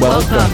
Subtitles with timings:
[0.00, 0.50] Welcome.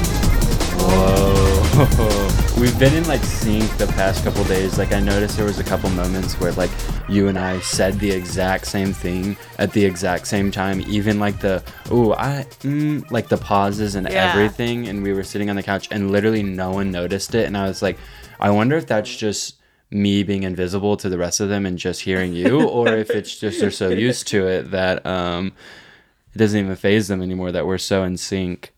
[0.79, 2.33] Whoa.
[2.61, 4.77] We've been in like sync the past couple days.
[4.77, 6.71] Like I noticed there was a couple moments where like
[7.09, 10.81] you and I said the exact same thing at the exact same time.
[10.89, 14.33] Even like the ooh I mm, like the pauses and Yeah.
[14.33, 14.89] everything.
[14.89, 17.47] And we were sitting on the couch and literally no one noticed it.
[17.47, 17.99] And I was like,
[18.41, 19.57] I wonder if that's just
[19.93, 23.39] me being invisible to the rest of them and just hearing you, or if it's
[23.39, 25.53] just they're so used to it that um
[26.35, 28.73] it doesn't even phase them anymore that we're so in sync.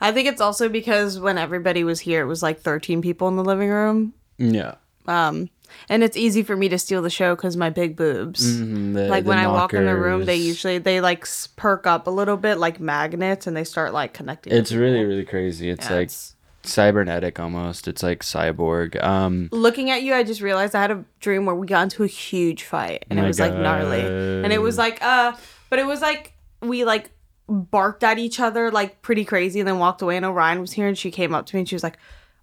[0.00, 3.36] I think it's also because when everybody was here, it was like 13 people in
[3.36, 4.14] the living room.
[4.38, 4.76] Yeah.
[5.06, 5.50] Um,
[5.88, 8.44] and it's easy for me to steal the show because my big boobs.
[8.60, 11.26] Mhm, the- like the when I walk in the room, they usually they like
[11.56, 14.52] perk up a little bit, like magnets, and they start like connecting.
[14.52, 15.70] It's really really crazy.
[15.70, 17.88] It's Yeah, like it's- cybernetic almost.
[17.88, 19.02] It's like cyborg.
[19.02, 22.02] Um looking at you, I just realized I had a dream where we got into
[22.04, 24.00] a huge fight, and it was like gnarly,
[24.44, 25.32] and it was like uh,
[25.70, 27.10] but it was like we like
[27.50, 30.16] barked at each other like pretty crazy, and then walked away.
[30.16, 31.98] And Orion was here, and she came up to me, and she was like.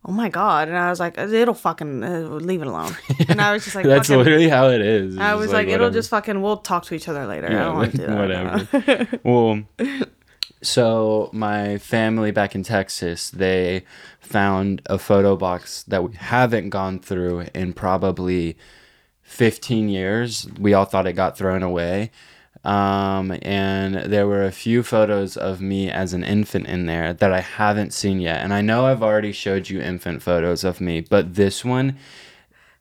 [0.05, 0.69] Oh my god!
[0.69, 2.95] And I was like, it'll fucking uh, leave it alone.
[3.27, 5.17] And I was just like, that's fucking, literally how it is.
[5.17, 6.41] I was like, it'll just fucking.
[6.41, 7.47] We'll talk to each other later.
[7.47, 8.17] I don't want to do that.
[8.77, 9.19] whatever.
[9.23, 9.64] well,
[10.61, 13.83] so my family back in Texas, they
[14.19, 18.58] found a photo box that we haven't gone through in probably
[19.23, 20.48] 15 years.
[20.59, 22.11] We all thought it got thrown away.
[22.64, 27.32] Um, and there were a few photos of me as an infant in there that
[27.32, 28.44] I haven't seen yet.
[28.44, 31.98] And I know I've already showed you infant photos of me, but this one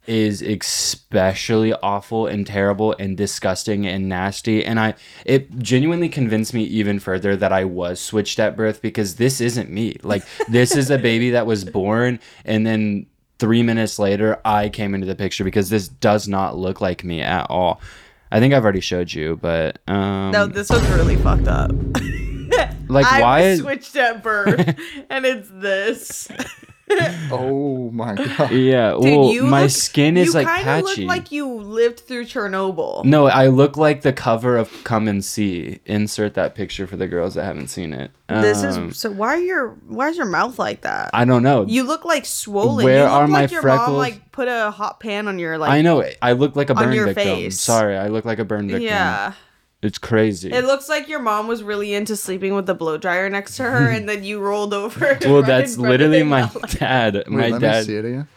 [0.07, 4.65] is especially awful and terrible and disgusting and nasty.
[4.65, 4.95] And i
[5.25, 9.71] it genuinely convinced me even further that i was switched at birth because this isn't
[9.71, 9.97] me.
[10.03, 13.07] Like this is a baby that was born and then
[13.39, 17.21] three minutes later i came into the picture because this does not look like me
[17.21, 17.81] at all
[18.33, 21.71] i think i've already showed you but um No, this one's really fucked up.
[22.89, 24.77] like I why was is switched at birth,
[25.11, 26.29] and it's this.
[27.33, 28.53] Oh my god.
[28.53, 33.05] yeah Dude, well my look- skin is like patchy look like you lived through Chernobyl.
[33.05, 35.81] No, I look like the cover of Come and See.
[35.85, 38.13] Insert that picture for the girls that haven't seen it.
[38.29, 39.11] This Um, is so.
[39.11, 41.11] Why are your Why is your mouth like that?
[41.13, 41.67] I don't know.
[41.67, 42.85] you look like swollen.
[42.85, 43.89] Where you look are my like your freckles?
[43.89, 45.71] mom like put a hot pan on your like.
[45.71, 46.05] I know.
[46.23, 47.15] I look like a on burn victim.
[47.15, 47.59] face.
[47.61, 48.85] Sorry, I look like a burn victim.
[48.85, 49.33] Yeah,
[49.83, 50.51] It's crazy.
[50.51, 53.63] it looks like your mom was really into sleeping with the blow dryer next to
[53.65, 55.19] her, and then you rolled over.
[55.25, 57.15] well, that's in front of literally my and I'm dad.
[57.15, 57.81] Wait, my let dad.
[57.81, 58.29] me see it again.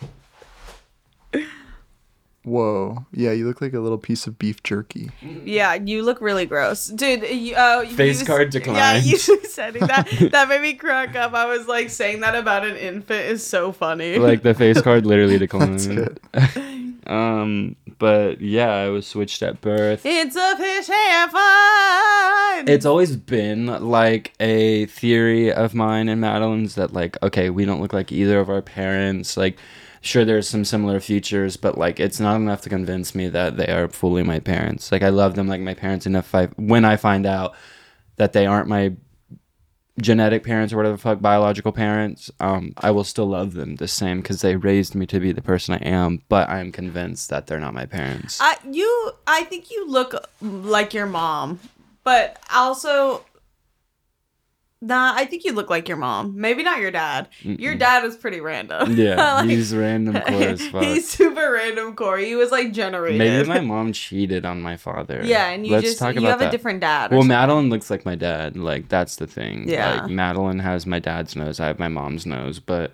[2.44, 3.06] Whoa.
[3.12, 5.12] Yeah, you look like a little piece of beef jerky.
[5.22, 7.22] Yeah, you look really gross, dude.
[7.30, 9.06] You, uh, Face you, card Yeah, declined.
[9.06, 10.30] you said that.
[10.32, 11.34] that made me crack up.
[11.34, 14.18] I was like, saying that about an infant is so funny.
[14.18, 15.80] Like the face card literally declined.
[15.80, 17.08] That's good.
[17.08, 20.06] um, but yeah, I was switched at birth.
[20.06, 22.68] it's a fish fun.
[22.68, 27.82] It's always been like a theory of mine and Madeline's that like, okay, we don't
[27.82, 29.36] look like either of our parents.
[29.36, 29.60] Like,
[30.02, 33.68] sure, there's some similar features, but like, it's not enough to convince me that they
[33.68, 34.92] are fully my parents.
[34.92, 36.34] Like, I love them like my parents enough.
[36.34, 37.54] I, when I find out
[38.16, 38.94] that they aren't my
[40.02, 43.88] genetic parents or whatever the fuck biological parents, um, I will still love them the
[43.88, 46.22] same because they raised me to be the person I am.
[46.30, 48.40] But I am convinced that they're not my parents.
[48.42, 51.60] I you I think you look like your mom,
[52.04, 53.24] but also
[54.82, 56.40] Nah, I think you look like your mom.
[56.40, 57.28] Maybe not your dad.
[57.42, 58.94] Your dad is pretty random.
[58.98, 60.84] yeah, Like, he's random core as fuck.
[60.84, 62.18] He's super random core.
[62.18, 63.18] He was like generated.
[63.18, 65.22] Maybe my mom cheated on my father.
[65.22, 66.48] Yeah, and you Let's just talk you about have that.
[66.48, 67.12] a different dad.
[67.12, 67.28] Well, something.
[67.28, 68.56] Madeline looks like my dad.
[68.56, 69.68] Like that's the thing.
[69.68, 70.04] Yeah.
[70.04, 71.60] Like Madeline has my dad's nose.
[71.60, 72.60] I have my mom's nose.
[72.60, 72.94] But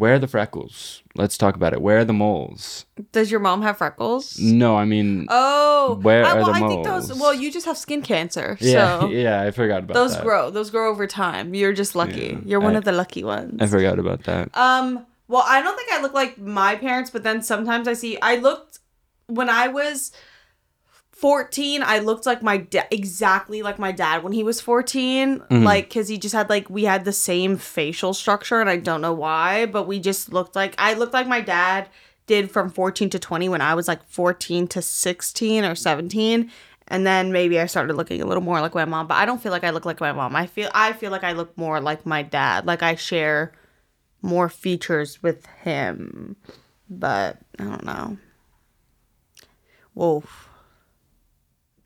[0.00, 1.02] where are the freckles?
[1.14, 1.80] Let's talk about it.
[1.82, 2.86] Where are the moles?
[3.12, 4.38] Does your mom have freckles?
[4.38, 5.26] No, I mean.
[5.28, 7.08] Oh, Where I, are well, the I think those.
[7.10, 7.20] moles?
[7.20, 10.00] Well, you just have skin cancer, yeah, so yeah, I forgot about that.
[10.00, 10.24] those that.
[10.24, 10.50] grow.
[10.50, 11.54] Those grow over time.
[11.54, 12.30] You're just lucky.
[12.32, 13.60] Yeah, You're one I- of the lucky ones.
[13.62, 14.56] I forgot about that.
[14.56, 18.18] Um, well, I don't think I look like my parents, but then sometimes I see
[18.20, 18.78] I looked
[19.26, 20.10] when I was
[21.20, 25.40] 14, I looked like my dad, exactly like my dad when he was 14.
[25.40, 25.64] Mm-hmm.
[25.64, 29.02] Like, because he just had, like, we had the same facial structure, and I don't
[29.02, 31.90] know why, but we just looked like, I looked like my dad
[32.26, 36.50] did from 14 to 20 when I was like 14 to 16 or 17.
[36.88, 39.42] And then maybe I started looking a little more like my mom, but I don't
[39.42, 40.34] feel like I look like my mom.
[40.34, 42.66] I feel I feel like I look more like my dad.
[42.66, 43.52] Like I share
[44.22, 46.36] more features with him.
[46.88, 48.16] But I don't know.
[49.94, 50.24] Whoa.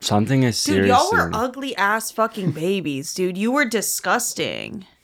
[0.05, 0.83] Something is serious.
[0.83, 3.39] Dude, y'all were ugly ass fucking babies, dude.
[3.39, 4.87] You were disgusting.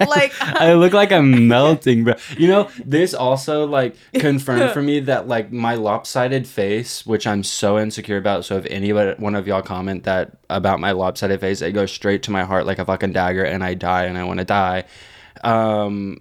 [0.00, 2.14] Like I look like I'm melting, bro.
[2.36, 7.42] You know, this also like confirmed for me that like my lopsided face, which I'm
[7.42, 8.44] so insecure about.
[8.44, 12.22] So if anybody, one of y'all comment that about my lopsided face, it goes straight
[12.22, 14.84] to my heart like a fucking dagger, and I die, and I want to die.
[15.42, 16.20] Um,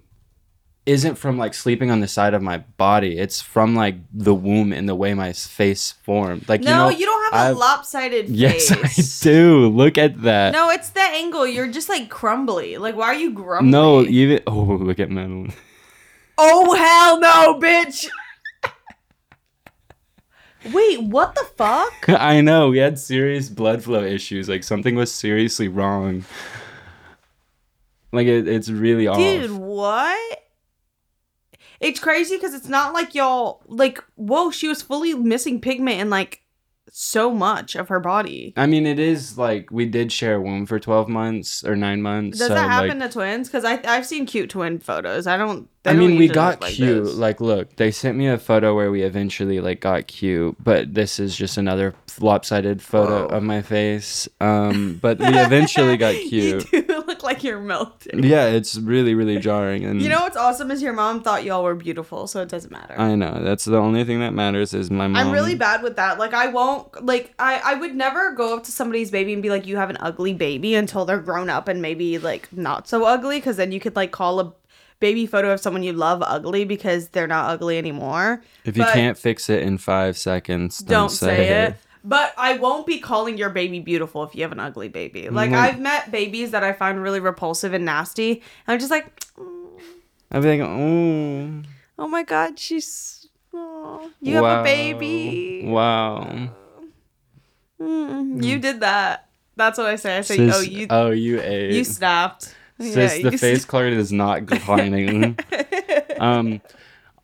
[0.88, 3.20] isn't from like sleeping on the side of my body.
[3.20, 6.48] It's from like the womb and the way my face formed.
[6.50, 9.22] Like No, you know, you don't have a I've- lopsided Yes, face.
[9.22, 9.68] I do.
[9.68, 10.54] Look at that.
[10.54, 11.46] No, it's the angle.
[11.46, 12.78] You're just like crumbly.
[12.78, 13.70] Like, why are you grumbly?
[13.72, 15.54] No, even oh, look at Madeline.
[16.38, 18.08] Oh hell no, bitch.
[20.74, 21.94] Wait, what the fuck?
[22.10, 24.50] I know we had serious blood flow issues.
[24.50, 26.26] Like something was seriously wrong.
[28.12, 29.18] Like it, it's really off.
[29.18, 30.44] Dude, what?
[31.80, 36.10] It's crazy because it's not like y'all like whoa, she was fully missing pigment in
[36.10, 36.42] like
[36.92, 38.54] so much of her body.
[38.58, 42.02] I mean, it is like we did share a womb for twelve months or nine
[42.02, 42.40] months.
[42.40, 43.48] Does so, that happen like, to twins?
[43.48, 45.28] Because I I've seen cute twin photos.
[45.28, 45.70] I don't.
[45.86, 47.06] I don't mean, we got like cute.
[47.06, 47.16] this.
[47.16, 51.20] Like, look, they sent me a photo where we eventually like got cute, but this
[51.20, 54.28] is just another lopsided photo of my face.
[54.42, 56.66] Um, but we eventually got cute.
[57.30, 58.24] You do look like you're melting.
[58.24, 59.86] Yeah, it's really, really jarring.
[59.86, 62.72] And You know what's awesome is your mom thought y'all were beautiful, so it doesn't
[62.72, 62.96] matter.
[62.98, 65.28] I know that's the only thing that matters is my mom.
[65.28, 66.20] I'm really bad with that.
[66.20, 69.50] Like I won't like I I would never go up to somebody's baby and be
[69.50, 73.06] like you have an ugly baby until they're grown up and maybe like not so
[73.06, 74.54] ugly cuz then you could like call a
[75.00, 78.42] baby photo of someone you love ugly because they're not ugly anymore.
[78.66, 81.76] If you But can't fix it in five seconds, don't, don't say it.
[82.08, 85.28] But I won't be calling your baby beautiful if you have an ugly baby.
[85.30, 85.56] Like Mm.
[85.60, 88.32] I've met babies that I find really repulsive and nasty.
[88.66, 89.06] And I'm just like,
[90.32, 91.64] I'd be like, oh,
[92.00, 96.50] "Oh my god, she's oh, you have a baby." Wow.
[97.82, 99.28] Mm, You did that.
[99.56, 100.18] That's what I say.
[100.18, 101.72] I say, Sis- "Oh, you oh, you ate.
[101.74, 102.56] You snapped.
[102.80, 105.38] Sis, Yeah, the face color is not declining.
[106.20, 106.62] um,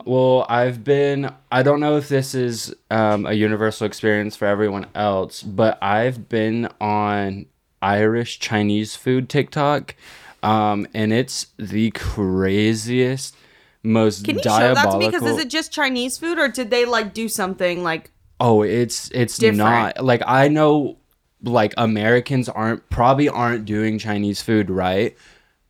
[0.05, 1.33] well, I've been.
[1.51, 6.29] I don't know if this is um, a universal experience for everyone else, but I've
[6.29, 7.45] been on
[7.81, 9.95] Irish Chinese food TikTok,
[10.41, 13.35] um, and it's the craziest,
[13.83, 14.83] most Can you show diabolical.
[14.83, 15.09] that to me?
[15.09, 18.11] Because is it just Chinese food, or did they like do something like?
[18.39, 19.57] Oh, it's it's Different.
[19.59, 20.97] not like I know
[21.43, 25.15] like Americans aren't probably aren't doing Chinese food right,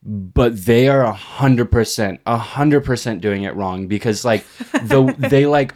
[0.06, 4.46] but they are a hundred percent, a hundred percent doing it wrong because like
[4.84, 5.74] the they like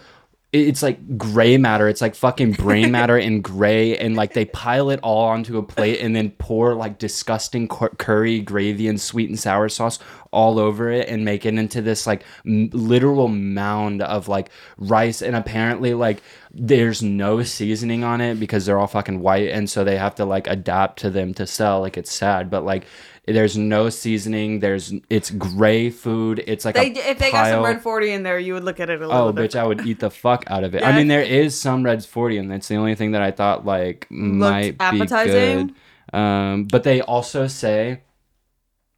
[0.53, 1.87] it's like gray matter.
[1.87, 5.63] It's like fucking brain matter and gray, and like they pile it all onto a
[5.63, 9.99] plate and then pour like disgusting curry, gravy, and sweet and sour sauce
[10.31, 15.21] all over it and make it into this like m- literal mound of like rice.
[15.21, 16.21] And apparently, like
[16.51, 20.25] there's no seasoning on it because they're all fucking white, and so they have to
[20.25, 21.81] like adapt to them to sell.
[21.81, 22.85] Like it's sad, but like.
[23.27, 24.61] There's no seasoning.
[24.61, 26.41] There's it's gray food.
[26.47, 28.79] It's like They a if they got some red forty in there, you would look
[28.79, 29.33] at it a little.
[29.33, 29.39] Bit.
[29.43, 29.51] Oh, different.
[29.51, 30.81] bitch, I would eat the fuck out of it.
[30.81, 33.65] I mean, there is some Reds 40, and that's the only thing that I thought,
[33.65, 35.67] like, might appetizing.
[35.67, 35.73] be
[36.13, 36.17] good.
[36.17, 38.01] Um, but they also say,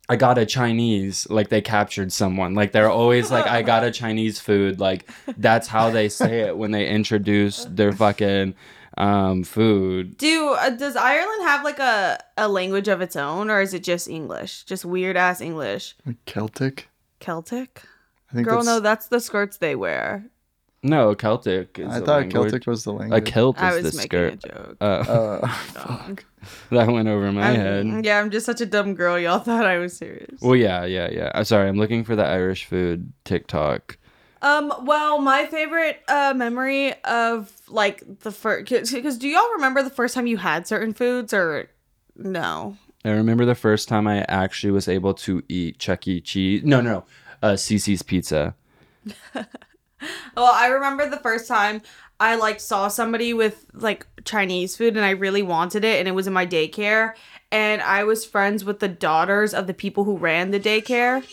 [0.07, 2.53] I got a Chinese, like, they captured someone.
[2.53, 4.79] Like, they're always like, I got a Chinese food.
[4.79, 8.53] Like, that's how they say it when they introduce their fucking
[8.99, 10.17] um, food.
[10.17, 13.83] Do uh, does Ireland have like a a language of its own, or is it
[13.83, 14.63] just English?
[14.65, 16.89] Just weird ass English, Like Celtic.
[17.19, 17.81] Celtic.
[18.31, 20.25] I think Girl, that's, no, that's the skirts they wear.
[20.83, 21.77] No, Celtic.
[21.79, 22.51] Is I the thought language.
[22.51, 23.09] Celtic was the language.
[23.11, 23.33] A language.
[23.33, 24.33] kilt I is was the making skirt.
[24.33, 24.77] a joke.
[24.79, 24.85] Uh,
[25.43, 26.23] Uh, Dog.
[26.71, 27.55] that went over my I'm-
[27.95, 28.05] head.
[28.05, 29.19] Yeah, I'm just such a dumb girl.
[29.19, 30.39] Y'all thought I was serious.
[30.41, 31.31] Well, yeah, yeah, yeah.
[31.35, 31.67] I'm sorry.
[31.67, 33.97] I'm looking for the Irish food TikTok.
[34.41, 39.89] Um, well, my favorite uh memory of like the first because do y'all remember the
[39.89, 41.69] first time you had certain foods or
[42.15, 42.77] no?
[43.03, 46.19] I remember the first time I actually was able to eat Chuck E.
[46.22, 46.63] Cheese.
[46.63, 47.05] No, no, no.
[47.41, 48.55] Uh, CiCi's Pizza.
[50.36, 51.81] Well, I remember the first time
[52.19, 56.12] I like saw somebody with like Chinese food and I really wanted it and it
[56.12, 57.13] was in my daycare
[57.51, 61.24] and I was friends with the daughters of the people who ran the daycare.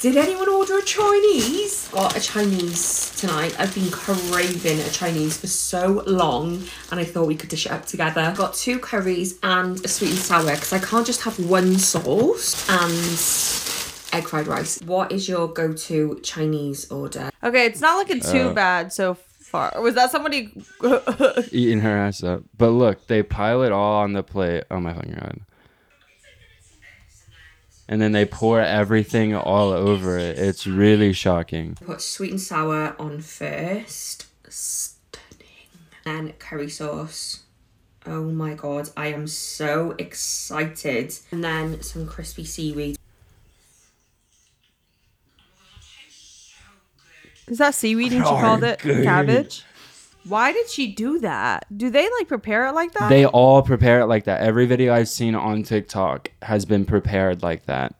[0.00, 1.88] Did anyone order a Chinese?
[1.88, 3.56] Got a Chinese tonight.
[3.58, 7.72] I've been craving a Chinese for so long and I thought we could dish it
[7.72, 8.34] up together.
[8.36, 12.68] Got two curries and a sweet and sour because I can't just have one sauce
[12.68, 12.92] and
[14.20, 14.78] egg fried rice.
[14.82, 17.30] What is your go to Chinese order?
[17.42, 18.52] Okay, it's not looking too Uh.
[18.52, 19.72] bad so far.
[19.80, 20.52] Was that somebody?
[21.50, 22.42] Eating her ass up.
[22.58, 24.64] But look, they pile it all on the plate.
[24.70, 25.40] Oh my fucking god.
[27.94, 30.36] And then they pour everything all over it.
[30.36, 31.76] It's really shocking.
[31.76, 34.26] Put sweet and sour on first.
[34.48, 35.68] Stunning.
[36.04, 37.44] Then curry sauce.
[38.04, 41.14] Oh my god, I am so excited.
[41.30, 42.98] And then some crispy seaweed.
[47.46, 49.62] Is that seaweed and she called it cabbage?
[50.26, 51.66] Why did she do that?
[51.76, 53.10] Do they like prepare it like that?
[53.10, 54.40] They all prepare it like that.
[54.40, 57.94] Every video I've seen on TikTok has been prepared like that.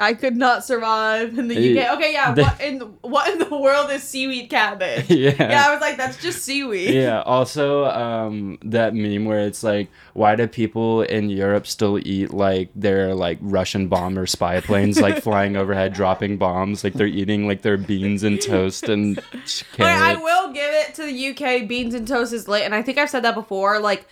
[0.00, 1.96] I could not survive in the UK.
[1.96, 2.32] Okay, yeah.
[2.32, 5.10] They- what in what in the world is seaweed cabbage?
[5.18, 5.34] Yeah.
[5.38, 6.94] Yeah, I was like, that's just seaweed.
[6.94, 7.22] Yeah.
[7.22, 12.70] Also, um, that meme where it's like, why do people in Europe still eat like
[12.76, 16.84] their like Russian bomber spy planes like flying overhead, dropping bombs?
[16.84, 19.16] Like they're eating like their beans and toast and
[19.76, 21.66] But I will give it to the UK.
[21.68, 23.80] Beans and toast is lit, and I think I've said that before.
[23.80, 24.06] Like,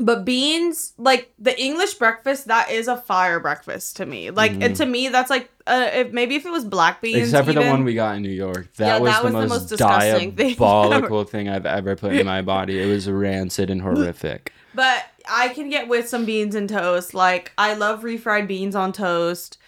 [0.00, 4.30] but beans, like the English breakfast, that is a fire breakfast to me.
[4.30, 7.22] Like, and to me, that's like, uh, if maybe if it was black beans, Mm.
[7.22, 8.72] Except for the one we got in New York.
[8.76, 11.96] That, Yeah, was, that the was the most most disgusting thing diabolical thing I've ever
[11.96, 12.80] put in my body.
[12.80, 14.52] It was rancid and horrific.
[14.74, 17.12] But I can get with some beans and toast.
[17.14, 19.58] Like, I love refried beans on toast.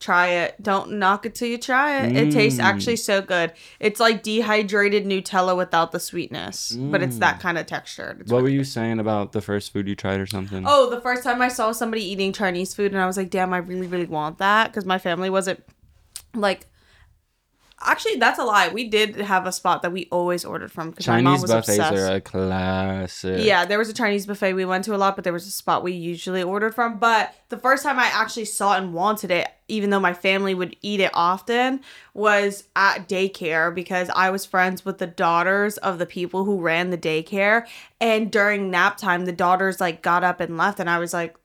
[0.00, 0.62] Try it.
[0.62, 2.16] Don't knock it till you try it.
[2.16, 2.64] It tastes Mm.
[2.64, 3.52] actually so good.
[3.80, 8.16] It's like dehydrated Nutella without the sweetness, but it's that kind of texture.
[8.20, 10.62] It's What were you saying about the first food you tried or something?
[10.66, 13.52] Oh, the first time I saw somebody eating Chinese food, and I was like, damn,
[13.52, 15.64] I really, really want that because my family wasn't
[16.32, 16.66] like.
[17.80, 18.68] Actually, that's a lie.
[18.68, 21.50] We did have a spot that we always ordered from because my mom Chinese was
[21.52, 22.10] buffets obsessed.
[22.10, 23.44] are a classic.
[23.44, 25.50] Yeah, there was a Chinese buffet we went to a lot, but there was a
[25.50, 26.98] spot we usually ordered from.
[26.98, 30.54] But the first time I actually saw it and wanted it, even though my family
[30.54, 31.80] would eat it often,
[32.14, 36.90] was at daycare because I was friends with the daughters of the people who ran
[36.90, 37.64] the daycare.
[38.00, 41.36] And during nap time, the daughters like got up and left, and I was like,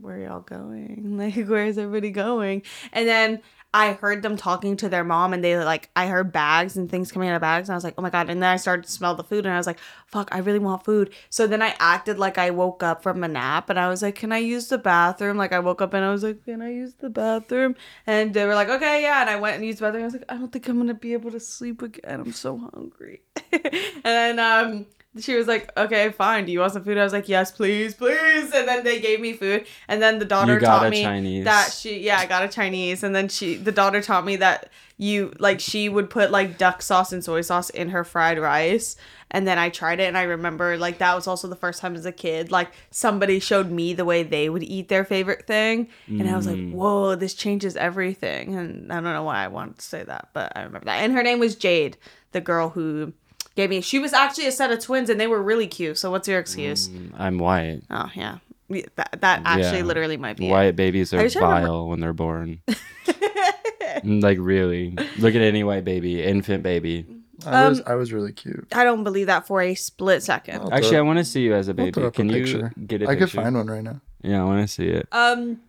[0.00, 1.16] where y'all going?
[1.16, 2.62] Like, where's everybody going?
[2.92, 3.40] And then
[3.76, 7.12] I heard them talking to their mom, and they like, I heard bags and things
[7.12, 8.30] coming out of bags, and I was like, oh my god!
[8.30, 10.58] And then I started to smell the food, and I was like, fuck, I really
[10.58, 11.12] want food.
[11.28, 14.14] So then I acted like I woke up from a nap, and I was like,
[14.14, 15.36] can I use the bathroom?
[15.36, 17.76] Like I woke up and I was like, can I use the bathroom?
[18.06, 19.20] And they were like, okay, yeah.
[19.20, 20.04] And I went and used the bathroom.
[20.04, 22.20] I was like, I don't think I'm gonna be able to sleep again.
[22.20, 23.25] I'm so hungry.
[23.52, 24.86] and then um
[25.18, 26.44] she was like, okay, fine.
[26.44, 26.98] Do you want some food?
[26.98, 28.52] I was like, yes, please, please.
[28.52, 29.66] And then they gave me food.
[29.88, 31.44] And then the daughter taught me Chinese.
[31.46, 33.02] that she, yeah, I got a Chinese.
[33.02, 36.82] And then she, the daughter taught me that you, like, she would put like duck
[36.82, 38.96] sauce and soy sauce in her fried rice.
[39.30, 40.04] And then I tried it.
[40.04, 43.38] And I remember, like, that was also the first time as a kid, like, somebody
[43.40, 45.88] showed me the way they would eat their favorite thing.
[46.08, 46.50] And I was Mm.
[46.50, 48.54] like, whoa, this changes everything.
[48.54, 51.02] And I don't know why I wanted to say that, but I remember that.
[51.02, 51.96] And her name was Jade,
[52.32, 53.14] the girl who
[53.56, 53.80] gave me.
[53.80, 55.98] She was actually a set of twins, and they were really cute.
[55.98, 56.88] So what's your excuse?
[57.16, 57.82] I'm white.
[57.90, 59.84] Oh yeah, Yeah, that, that actually Yeah.
[59.84, 60.50] literally might be it.
[60.52, 62.60] White babies are was trying to remember- vile when they're born.
[64.04, 67.06] like really, look at any white baby, infant baby.
[67.46, 68.66] I was Um, I was really cute.
[68.72, 70.60] I don't believe that for a split second.
[70.62, 71.92] I'll Actually, I want to see you as a I'll baby.
[71.92, 72.72] throw up Can a you picture.
[72.86, 73.26] get a I picture?
[73.26, 74.00] could find one right now.
[74.22, 75.06] Yeah, I want to see it.
[75.12, 75.60] Um,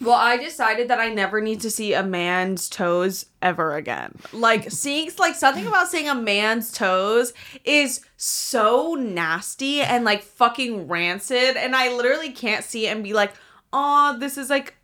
[0.00, 4.16] well, I decided that I never need to see a man's toes ever again.
[4.32, 7.32] Like seeing like something about seeing a man's toes
[7.64, 13.12] is so nasty and like fucking rancid, and I literally can't see it and be
[13.12, 13.32] like,
[13.72, 14.74] oh, this is like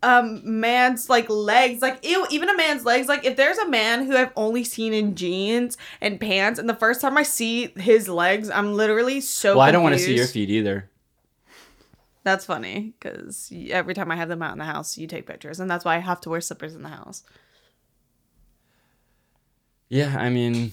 [0.00, 4.06] um man's like legs like ew even a man's legs like if there's a man
[4.06, 8.08] who i've only seen in jeans and pants and the first time i see his
[8.08, 10.88] legs i'm literally so well, I don't want to see your feet either.
[12.24, 15.60] That's funny because every time I have them out in the house, you take pictures,
[15.60, 17.22] and that's why I have to wear slippers in the house.
[19.88, 20.72] Yeah, I mean,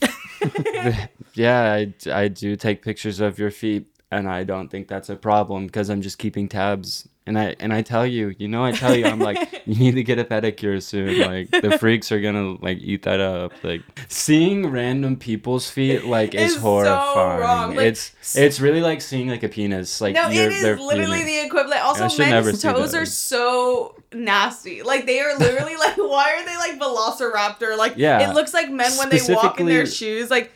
[1.34, 5.16] yeah, I, I do take pictures of your feet, and I don't think that's a
[5.16, 7.08] problem because I'm just keeping tabs.
[7.27, 9.96] And I and I tell you, you know, I tell you, I'm like, you need
[9.96, 11.20] to get a pedicure soon.
[11.22, 13.51] Like the freaks are gonna like eat that up.
[13.63, 17.39] Like seeing random people's feet like is It's so horrifying.
[17.41, 17.75] wrong.
[17.75, 20.01] Like, it's it's really like seeing like a penis.
[20.01, 21.25] Like No, it is literally penis.
[21.25, 21.82] the equivalent.
[21.82, 24.84] Also, men's toes are so nasty.
[24.84, 27.75] Like they are literally like, why are they like Velociraptor?
[27.75, 28.29] Like, Yeah.
[28.29, 30.29] it looks like men when they walk in their shoes.
[30.29, 30.51] Like,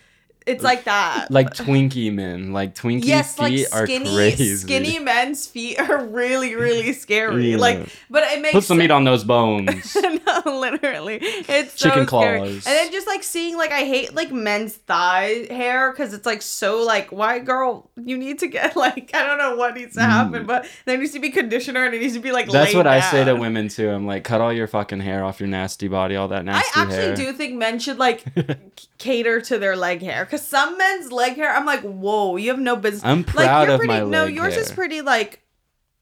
[0.49, 1.29] It's like that.
[1.29, 4.55] like Twinkie men, like Twinkie yes, feet like are crazy.
[4.55, 7.51] skinny men's feet are really, really scary.
[7.51, 7.57] Yeah.
[7.57, 9.95] Like, but it makes Put some meat on those bones.
[10.25, 12.39] no, literally, it's so Chicken scary.
[12.39, 12.51] claws.
[12.55, 16.41] And then just like seeing, like, I hate like men's thigh hair because it's like
[16.41, 20.01] so like, why, girl, you need to get like, I don't know what needs to
[20.01, 22.47] happen, but there needs to be conditioner and it needs to be like.
[22.47, 22.53] Mm.
[22.53, 23.89] That's what I say to women too.
[23.89, 26.79] I'm like, cut all your fucking hair off your nasty body, all that nasty.
[26.79, 27.15] I actually hair.
[27.15, 28.23] do think men should like
[28.97, 32.59] cater to their leg hair because some men's leg hair, I'm like, whoa, you have
[32.59, 33.03] no business.
[33.03, 35.41] I'm like, proud you're of pretty, my No, leg yours is pretty like,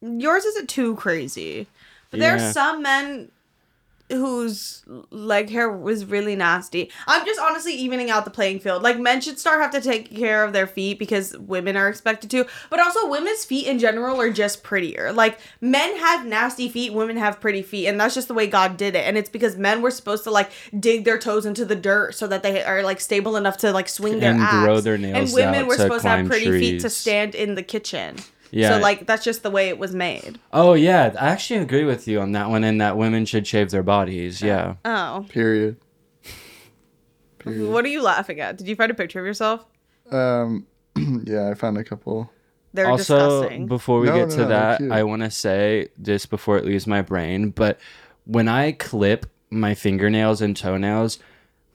[0.02, 1.68] yours isn't too crazy,
[2.12, 3.32] but there are some men
[4.10, 6.90] whose leg hair was really nasty.
[7.08, 8.82] I'm just honestly evening out the playing field.
[8.82, 12.30] Like men should start have to take care of their feet because women are expected
[12.32, 12.46] to.
[12.70, 15.12] But also women's feet in general are just prettier.
[15.12, 18.78] Like men have nasty feet, women have pretty feet, and that's just the way God
[18.78, 19.06] did it.
[19.06, 22.28] And it's because men were supposed to like dig their toes into the dirt so
[22.28, 24.64] that they are like stable enough to like swing their And axe.
[24.64, 27.64] grow their nails And women were supposed to have pretty feet to stand in the
[27.64, 28.16] kitchen.
[28.52, 28.76] Yeah.
[28.76, 30.40] So like that's just the way it was made.
[30.54, 33.72] Oh yeah, I actually agree with you on that one, and that women should shave
[33.72, 34.42] their bodies.
[34.42, 34.76] Yeah.
[34.86, 35.26] Oh.
[35.30, 35.78] Period.
[37.40, 37.72] Period.
[37.72, 38.58] What are you laughing at?
[38.58, 39.66] Did you find a picture of yourself?
[40.12, 40.66] Um,
[41.26, 42.32] yeah, I found a couple.
[42.74, 43.68] They're also, disgusting.
[43.68, 44.82] before we No, get no, to no, that.
[44.92, 47.80] I want to say this before it leaves my brain, but
[48.26, 51.18] when I clip my fingernails and toenails,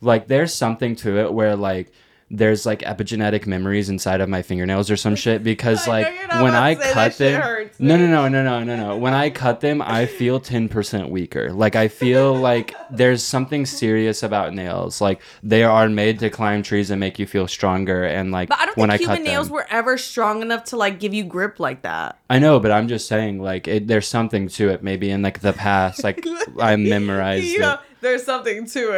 [0.00, 1.92] like there's something to it where like
[2.32, 6.06] there's like epigenetic memories inside of my fingernails or some shit because like
[6.40, 9.12] when I to say that cut them no no no no no no no when
[9.14, 14.54] I cut them I feel 10% weaker like I feel like there's something serious about
[14.54, 18.48] nails like they are made to climb trees and make you feel stronger and like
[18.48, 20.76] But I don't when think I cut human nails them, were ever strong enough to
[20.76, 22.18] like give you grip like that.
[22.30, 24.82] I know, but I'm just saying, like, it, there's something to it.
[24.82, 26.24] Maybe in like the past, like
[26.58, 27.80] I memorized it.
[28.00, 28.90] there's something to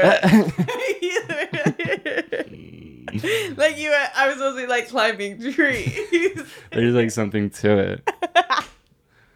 [1.42, 2.90] it.
[3.56, 6.42] like you, I was supposed to be like climbing trees.
[6.73, 8.11] There's like something to it.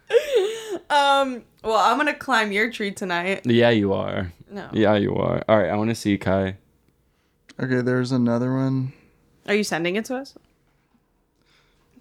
[0.89, 1.43] um.
[1.63, 3.45] Well, I'm gonna climb your tree tonight.
[3.45, 4.31] Yeah, you are.
[4.49, 4.69] No.
[4.71, 5.43] Yeah, you are.
[5.47, 6.55] All right, I want to see Kai.
[7.59, 8.93] Okay, there's another one.
[9.47, 10.35] Are you sending it to us?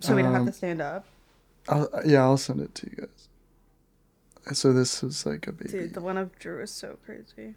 [0.00, 1.04] So we don't have Um, to stand up.
[1.68, 4.56] I'll, yeah, I'll send it to you guys.
[4.56, 5.70] So this is like a baby.
[5.70, 7.56] Dude, the one of Drew is so crazy.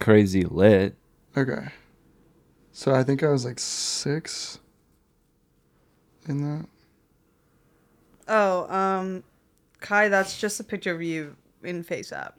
[0.00, 0.96] Crazy lit.
[1.36, 1.68] Okay.
[2.76, 4.58] So I think I was like six
[6.28, 6.66] in that.
[8.28, 9.24] Oh, um,
[9.80, 12.34] Kai, that's just a picture of you in FaceApp.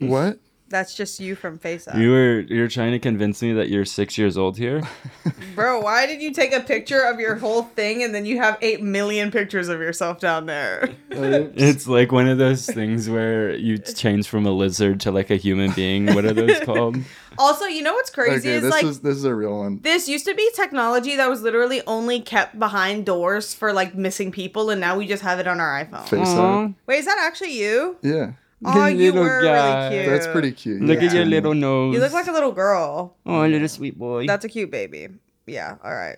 [0.00, 0.38] What?
[0.70, 1.98] That's just you from FaceApp.
[1.98, 4.82] You were you're trying to convince me that you're six years old here.
[5.54, 8.58] Bro, why did you take a picture of your whole thing and then you have
[8.60, 10.90] 8 million pictures of yourself down there?
[11.10, 15.36] It's like one of those things where you change from a lizard to like a
[15.36, 16.14] human being.
[16.14, 16.98] What are those called?
[17.38, 19.80] also, you know what's crazy okay, is this like is this is a real one.
[19.82, 24.30] this used to be technology that was literally only kept behind doors for like missing
[24.30, 26.06] people and now we just have it on our iPhone.
[26.06, 26.74] FaceApp.
[26.86, 27.96] Wait, is that actually you?
[28.02, 28.32] Yeah,
[28.64, 29.88] Oh, you Little were guy.
[29.88, 30.12] really cute.
[30.12, 30.82] that's pretty cute.
[30.82, 31.06] Look yeah.
[31.06, 31.94] at your little nose.
[31.94, 33.16] You look like a little girl.
[33.24, 34.26] oh, a little sweet boy.
[34.26, 35.08] That's a cute baby.
[35.46, 36.16] Yeah, all right.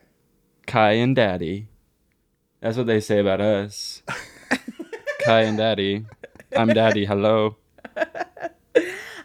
[0.66, 1.68] Kai and Daddy.
[2.61, 4.03] That's what they say about us.
[5.24, 6.07] Kai and Daddy.
[6.57, 7.05] I'm Daddy.
[7.05, 7.57] Hello.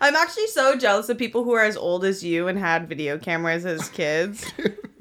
[0.01, 3.17] I'm actually so jealous of people who are as old as you and had video
[3.17, 4.45] cameras as kids.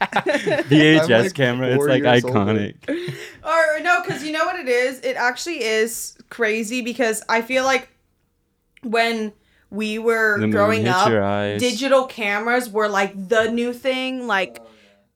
[0.00, 1.68] VHS like camera.
[1.68, 2.76] It's like iconic.
[3.44, 5.00] or no, because you know what it is?
[5.00, 7.88] It actually is crazy because I feel like
[8.82, 9.32] when
[9.70, 11.08] we were growing up,
[11.58, 14.26] digital cameras were like the new thing.
[14.26, 14.60] Like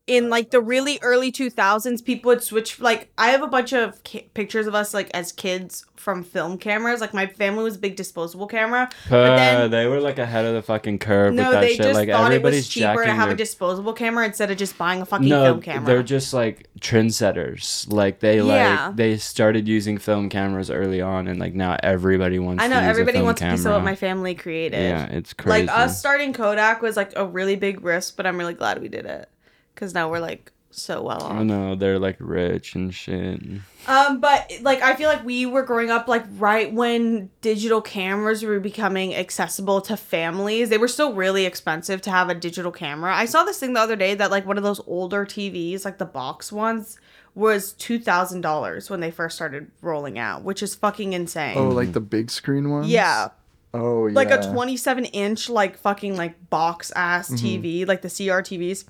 [0.07, 2.79] in like the really early 2000s, people would switch.
[2.79, 6.59] Like I have a bunch of ki- pictures of us like as kids from film
[6.59, 7.01] cameras.
[7.01, 10.45] Like my family was a big disposable camera, but Uh, then they were like ahead
[10.45, 11.83] of the fucking curve no, with that they shit.
[11.83, 13.35] just like thought it was cheaper to have their...
[13.35, 15.87] a disposable camera instead of just buying a fucking no, film camera.
[15.87, 17.91] they're just like trendsetters.
[17.91, 18.89] Like they Yeah.
[18.89, 22.63] like they started using film cameras early on, and like now everybody wants.
[22.63, 24.83] I know everybody a wants a piece of what my family created.
[24.83, 25.67] Yeah, it's crazy.
[25.67, 28.89] Like us starting Kodak was like a really big risk, but I'm really glad we
[28.89, 29.31] did it
[29.75, 31.33] because now we're like so well off.
[31.33, 31.45] I off.
[31.45, 33.41] know they're like rich and shit.
[33.87, 38.43] Um, but like I feel like we were growing up like right when digital cameras
[38.43, 40.71] were becoming accessible to families.
[40.71, 43.15] They were still really expensive to have a digital camera.
[43.15, 45.99] I saw this thing the other day that like one of those older TVs, like
[45.99, 46.99] the box ones,
[47.37, 51.57] was two thousand dollars when they first started rolling out, which is fucking insane.
[51.57, 52.89] Oh, like the big screen ones.
[52.89, 53.29] yeah.
[53.77, 54.15] Oh, yeah.
[54.15, 57.45] like a 27 inch like fucking like box ass Mm-hmm.
[57.45, 58.85] TV, like the CRTVs.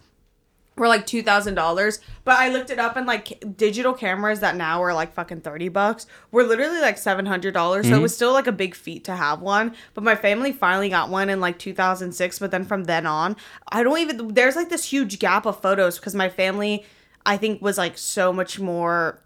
[0.76, 2.00] Were like two thousand dollars.
[2.24, 5.68] But I looked it up and like digital cameras that now are like fucking thirty
[5.68, 7.86] bucks were literally like seven hundred dollars.
[7.86, 8.02] So it mm-hmm.
[8.02, 9.74] was still like a big feat to have one.
[9.94, 12.38] But my family finally got one in like two thousand six.
[12.38, 13.36] But then from then on,
[13.70, 14.34] I don't even.
[14.34, 16.84] There's like this huge gap of photos because my family,
[17.24, 19.20] I think, was like so much more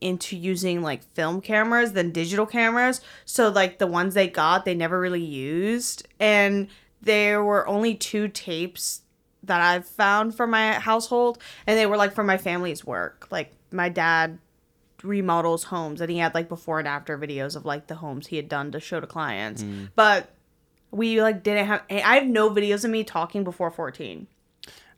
[0.00, 3.00] into using like film cameras than digital cameras.
[3.24, 6.06] So like the ones they got, they never really used.
[6.20, 6.68] And
[7.00, 9.02] there were only two tapes
[9.46, 13.28] that I've found for my household, and they were like for my family's work.
[13.30, 14.38] Like my dad
[15.02, 18.36] remodels homes and he had like before and after videos of like the homes he
[18.36, 19.64] had done to show to clients.
[19.94, 20.30] But
[20.90, 24.26] we like didn't have I have no videos of me talking before 14.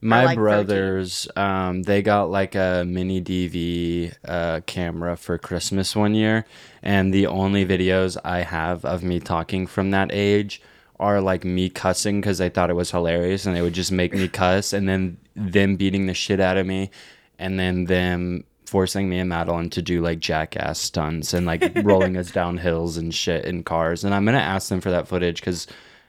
[0.01, 0.43] My like 13.
[0.43, 6.45] brothers, um, they got like a mini DV uh, camera for Christmas one year,
[6.85, 10.63] and the only videos I have of me talking from that age
[11.01, 14.13] are like me cussing because they thought it was hilarious, and they would just make
[14.13, 16.91] me cuss, and then them beating the shit out of me,
[17.39, 22.17] and then them forcing me and Madeline to do like jackass stunts and like rolling
[22.19, 24.05] us down hills and shit in cars.
[24.05, 25.67] And I'm gonna ask them for that footage because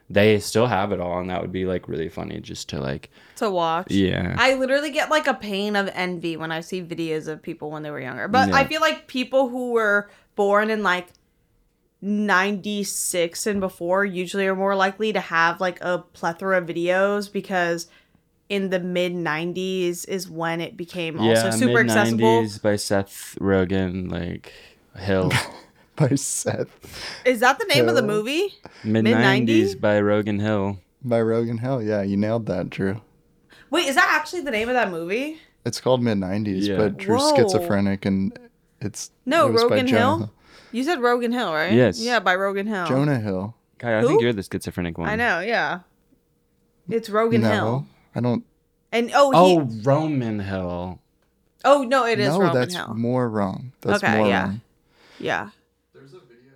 [0.10, 3.12] they still have it all, and that would be like really funny just to like
[3.36, 3.91] to watch.
[3.91, 4.36] yeah.
[4.39, 7.84] I literally get like a pain of envy when I see videos of people when
[7.84, 8.28] they were younger.
[8.28, 8.56] But Yeah.
[8.56, 11.08] I feel like people who were born in like
[12.01, 17.88] 96 and before usually are more likely to have like a plethora of videos because
[18.47, 22.41] in the mid 90s is when it became also super accessible.
[22.41, 24.53] mid-90s by Seth Rogen, like
[24.97, 25.31] Hill.
[25.95, 26.69] by Seth
[27.25, 28.53] Is that the name of the movie?
[28.83, 30.79] Mid nineties by Rogan Hill.
[31.03, 31.83] by Rogan Hill.
[31.83, 33.01] Yeah, you nailed that, Drew.
[33.69, 35.38] Wait, is that actually the name of that movie?
[35.65, 36.77] It's called mid '90s, Yeah.
[36.77, 37.35] but Drew's Whoa.
[37.35, 38.38] schizophrenic, and
[38.79, 40.33] it's No, it Rogan Jonah Hill?
[40.71, 41.71] You said Rogan Hill, right?
[41.73, 41.99] Yes.
[41.99, 42.86] Yeah, by Rogan Hill.
[42.88, 43.55] Jonah Hill.
[43.79, 44.08] Kai, I Who?
[44.10, 45.10] think you're the schizophrenic one.
[45.10, 45.79] I know, yeah.
[46.89, 47.88] It's Rogan no, Hill.
[48.15, 48.45] I don't.
[48.91, 50.99] And oh, he, Oh, Roman Hill.
[51.63, 52.93] oh no, it is no, Roman that's Hill.
[52.95, 53.71] more wrong.
[53.82, 54.43] That's Okay, more yeah.
[54.43, 54.62] wrong.
[55.19, 55.49] Yeah.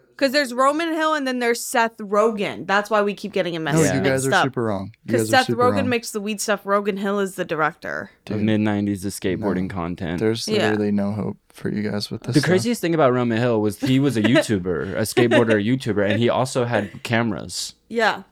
[0.09, 2.67] Because there's Roman Hill and then there's Seth Rogen.
[2.67, 4.43] That's why we keep getting him No, messed you guys mixed are up.
[4.45, 4.85] super wrong.
[4.85, 5.89] You Because guys are Seth super Rogen wrong.
[5.89, 6.61] makes the weed stuff.
[6.65, 8.11] Rogan Hill is the director.
[8.29, 10.19] Of mid nineties, the skateboarding content.
[10.19, 10.69] There's Yeah.
[10.69, 12.33] literally no hope for you guys with this.
[12.33, 12.49] the stuff.
[12.49, 16.27] craziest thing about Roman Hill was he was a YouTuber, a skateboarder YouTuber, and he
[16.29, 17.75] also had cameras.
[17.87, 18.23] Yeah.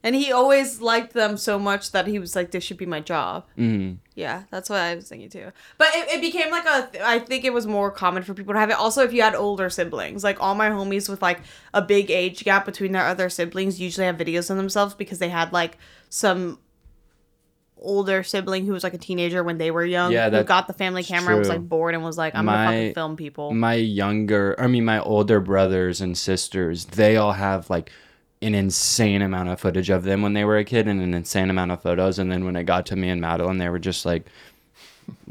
[0.00, 3.00] And he always liked them so much that he was like, this should be my
[3.00, 3.44] job.
[3.56, 5.50] hmm Yeah, that's what I was thinking too.
[5.76, 8.60] But it, it became like a, I think it was more common for people to
[8.60, 8.76] have it.
[8.78, 11.40] Also, if you had older siblings, like all my homies with like
[11.74, 15.30] a big age gap between their other siblings usually have videos of themselves because they
[15.30, 15.78] had like
[16.10, 16.60] some
[17.80, 20.72] older sibling who was like a teenager when they were young Yeah, who got the
[20.72, 23.52] family camera and was like bored and was like, I'm gonna fucking film people.
[23.54, 27.90] My younger, I mean, my older brothers and sisters, they all have like
[28.40, 31.50] an insane amount of footage of them when they were a kid and an insane
[31.50, 32.18] amount of photos.
[32.18, 34.26] And then when it got to me and Madeline, they were just like,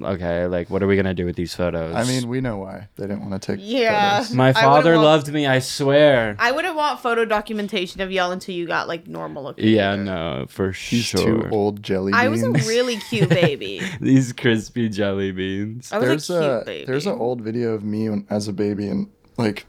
[0.01, 1.95] okay, like, what are we going to do with these photos?
[1.95, 3.63] I mean, we know why they didn't want to take.
[3.65, 4.19] Yeah.
[4.19, 4.33] photos.
[4.35, 6.35] my I wouldn't father want- loved me, I swear.
[6.39, 9.67] I wouldn't want photo documentation of y'all until you got like normal looking.
[9.67, 10.03] Yeah, either.
[10.03, 11.21] no, for These sure.
[11.43, 12.21] two old jelly beans.
[12.23, 13.81] I was a really cute baby.
[14.01, 15.91] These crispy jelly beans.
[15.91, 16.85] I was there's a cute a baby.
[16.85, 19.65] there's an old video of me when, as a baby and like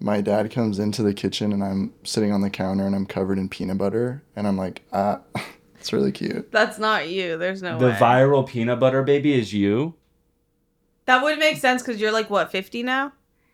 [0.00, 3.36] my dad comes into the kitchen and I'm sitting on the counter and I'm covered
[3.38, 5.20] in peanut butter and I'm like ah
[5.88, 6.52] it's really cute.
[6.52, 7.38] That's not you.
[7.38, 7.78] There's no way.
[7.78, 7.92] The way.
[7.94, 9.94] viral peanut butter baby is you?
[11.06, 13.12] That would make sense because you're like what 50 now.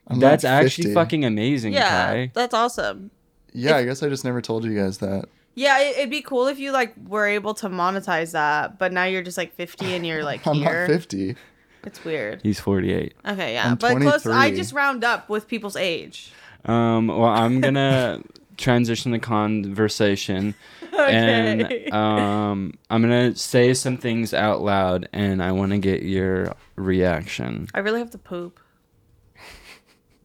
[0.09, 2.31] I'm That's like actually fucking amazing, Yeah, Kai.
[2.35, 3.13] that's awesome.
[3.53, 5.27] Yeah, I guess I just never told you guys that.
[5.55, 9.05] Yeah, it, it'd be cool if you like were able to monetize that, but now
[9.05, 10.89] you're just like 50 and you're like I'm here.
[10.89, 11.37] not 50.
[11.85, 12.41] It's weird.
[12.43, 13.15] He's 48.
[13.25, 14.27] Okay, yeah, I'm but close.
[14.27, 16.33] I just round up with people's age.
[16.65, 18.21] Um, well, I'm gonna
[18.57, 20.55] transition the conversation,
[20.93, 21.85] Okay.
[21.87, 26.55] and um, I'm gonna say some things out loud, and I want to get your
[26.77, 27.69] reaction.
[27.75, 28.61] I really have to poop.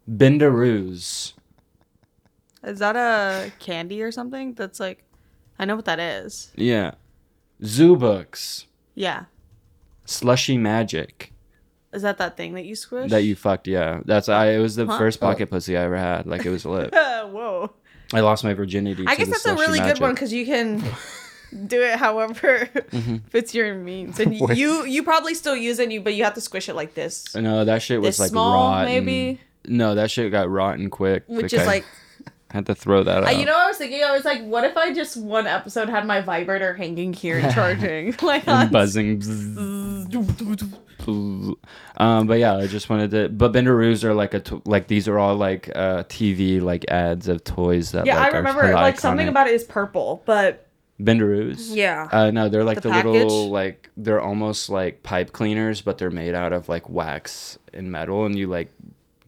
[0.09, 1.33] Bendaroos.
[2.63, 4.53] Is that a candy or something?
[4.53, 5.03] That's like,
[5.57, 6.51] I know what that is.
[6.55, 6.91] Yeah.
[7.63, 8.65] Zoo books.
[8.95, 9.25] Yeah.
[10.05, 11.31] Slushy magic
[11.93, 13.11] Is that that thing that you squish?
[13.11, 13.67] that you fucked.
[13.67, 14.51] Yeah, that's I.
[14.53, 14.97] It was the Huh?
[14.97, 16.25] first pocket pussy I ever had.
[16.25, 16.91] Like it was lit.
[16.93, 17.71] Whoa.
[18.13, 19.03] I lost my virginity.
[19.07, 19.95] I guess that's a really magic.
[19.95, 20.83] good one because you can
[21.67, 23.17] do it however Mm-hmm.
[23.29, 24.57] fits your means, and Wait.
[24.57, 27.35] you you probably still use it, you but you have to squish it like this,
[27.35, 28.85] No, that shit was This like small, rotten.
[29.05, 29.39] maybe?
[29.65, 31.23] No, that shit got rotten quick.
[31.27, 31.85] which is I like.
[32.51, 33.37] Had to throw that out.
[33.37, 34.03] you know what I was thinking?
[34.03, 37.53] I was like, what if I just one episode had my vibrator hanging here and
[37.53, 38.15] charging?
[38.21, 39.21] like and buzzing.
[41.07, 43.29] um, but yeah, I just wanted to.
[43.29, 47.27] But Bendaroos are like a to- like these are all like uh TV like ads
[47.27, 48.05] of toys that.
[48.05, 50.67] Yeah, like, I remember hella like something about it is purple, but
[50.99, 51.73] Bendaroos.
[51.75, 52.09] Yeah.
[52.11, 56.11] Uh, no, they're like The the, little like they're almost like pipe cleaners, but they're
[56.11, 58.69] made out of like wax and metal, and you like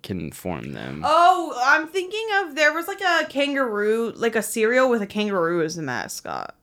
[0.03, 1.03] can form them.
[1.05, 5.63] Oh, I'm thinking of there was like a kangaroo, like a cereal with a kangaroo
[5.63, 6.55] as the mascot.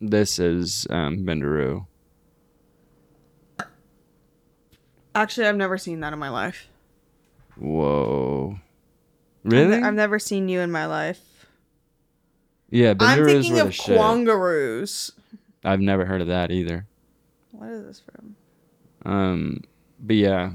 [0.00, 1.86] This is um, Bendaroo.
[5.14, 6.68] Actually, I've never seen that in my life.
[7.56, 8.58] Whoa.
[9.44, 9.82] I've Really?
[9.82, 11.46] I've never seen you in my life.
[12.70, 15.12] yeah, I'm Bendaroos thinking of quangaroos.
[15.64, 16.86] I've never heard of that either.
[17.50, 18.36] What is this from?
[19.04, 19.64] Um,
[19.98, 20.50] but yeah,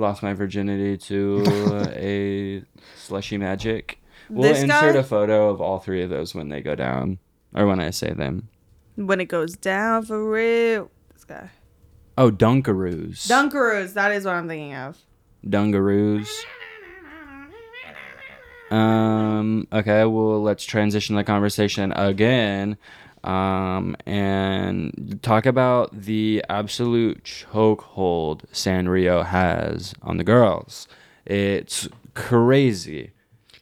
[0.00, 1.42] lost my virginity to
[1.94, 2.62] a
[2.96, 4.00] slushy magic.
[4.28, 5.00] We'll This insert guy?
[5.00, 7.18] a photo of all three of those when they go down,
[7.54, 8.48] or when I say them.
[8.96, 10.90] When it goes down for real.
[11.12, 11.50] This guy.
[12.18, 13.26] Oh, Dunkaroos.
[13.28, 14.98] Dunkaroos, that is what I'm thinking of.
[15.46, 16.28] Dungaroos.
[18.70, 19.66] Um.
[19.72, 20.04] Okay.
[20.04, 22.76] Well, let's transition the conversation again,
[23.24, 30.88] um, and talk about the absolute chokehold Sanrio has on the girls.
[31.26, 33.12] It's crazy.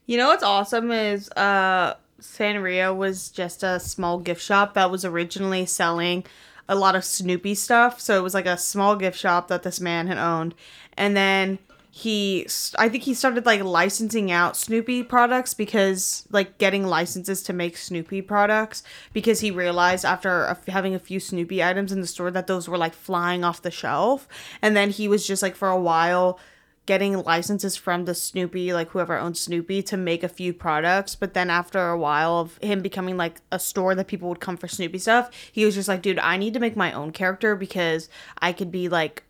[0.06, 5.04] You know what's awesome is uh Sanrio was just a small gift shop that was
[5.04, 6.24] originally selling
[6.68, 8.00] a lot of Snoopy stuff.
[8.00, 10.54] So it was like a small gift shop that this man had owned.
[10.96, 11.58] And then
[11.98, 12.46] he
[12.78, 17.76] I think he started like licensing out Snoopy products because like getting licenses to make
[17.76, 22.46] Snoopy products because he realized after having a few Snoopy items in the store that
[22.46, 24.28] those were like flying off the shelf.
[24.62, 26.38] And then he was just like for a while
[26.86, 31.16] getting licenses from the Snoopy, like whoever owns Snoopy, to make a few products.
[31.16, 34.56] But then after a while of him becoming like a store that people would come
[34.56, 37.56] for Snoopy stuff, he was just like, dude, I need to make my own character
[37.56, 38.08] because
[38.40, 39.24] I could be like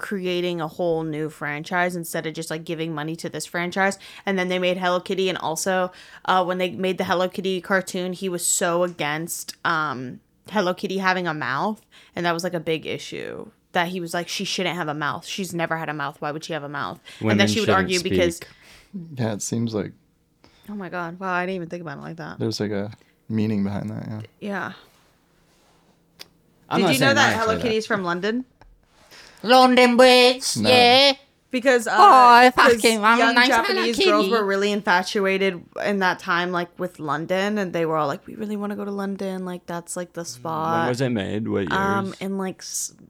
[0.00, 3.98] creating a whole new franchise instead of just like giving money to this franchise.
[4.26, 5.92] And then they made Hello Kitty, and also
[6.24, 10.98] uh, when they made the Hello Kitty cartoon, he was so against um, Hello Kitty
[10.98, 11.80] having a mouth,
[12.16, 13.50] and that was like a big issue.
[13.72, 15.24] That he was like, she shouldn't have a mouth.
[15.24, 16.20] She's never had a mouth.
[16.20, 16.98] Why would she have a mouth?
[17.20, 18.40] and then she would shouldn't argue because.
[19.14, 19.92] Yeah, it seems like
[20.70, 22.38] oh my god, wow, I didn't even think about it like that.
[22.38, 22.92] there's like a
[23.28, 24.06] meaning behind that.
[24.08, 24.20] Yeah.
[24.40, 24.72] Yeah.
[26.68, 27.62] I'm Did you know that Hello say that.
[27.62, 28.44] Kitty is from London?
[29.42, 30.68] London Bridge, No.
[30.68, 31.12] yeah.
[31.50, 34.30] Because uh, Oh, 'cause fucking, I'm a young nice Japanese girls Kitty.
[34.30, 38.36] were really infatuated in that time, like with London, and they were all like, "We
[38.36, 39.44] really want to go to London.
[39.44, 41.48] Like that's like the spot." When spot." was it made?
[41.48, 41.72] What years?
[41.72, 42.62] Um, in like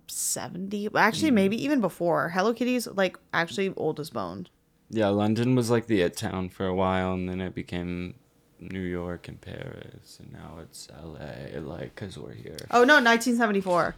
[0.06, 2.30] seventy, actually maybe even before.
[2.30, 4.48] Hello Kitty's like actually old as bone.
[4.88, 8.14] yeah, London was like the it town for a while, and then it became
[8.58, 11.60] New York and Paris, and now it's L.A.
[11.60, 12.56] Like, cause we're here.
[12.70, 13.96] Oh no, nineteen seventy four.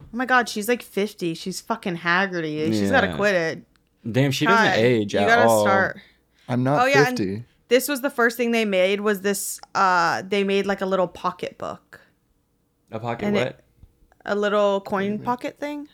[0.00, 1.34] Oh my god, she's like fifty.
[1.34, 2.70] She's fucking Haggerty.
[2.72, 3.62] She's got to quit it.
[4.10, 5.60] Damn, she doesn't God, age You at gotta all.
[5.62, 6.00] start.
[6.48, 7.44] I'm not Oh, yeah, and- 50.
[7.68, 9.00] This was the first thing they made.
[9.00, 9.60] Was this?
[9.74, 12.00] Uh, they made like a little pocket book,
[12.90, 13.46] A pocket And what?
[13.46, 13.64] it-
[14.24, 15.86] a little coin pocket thing,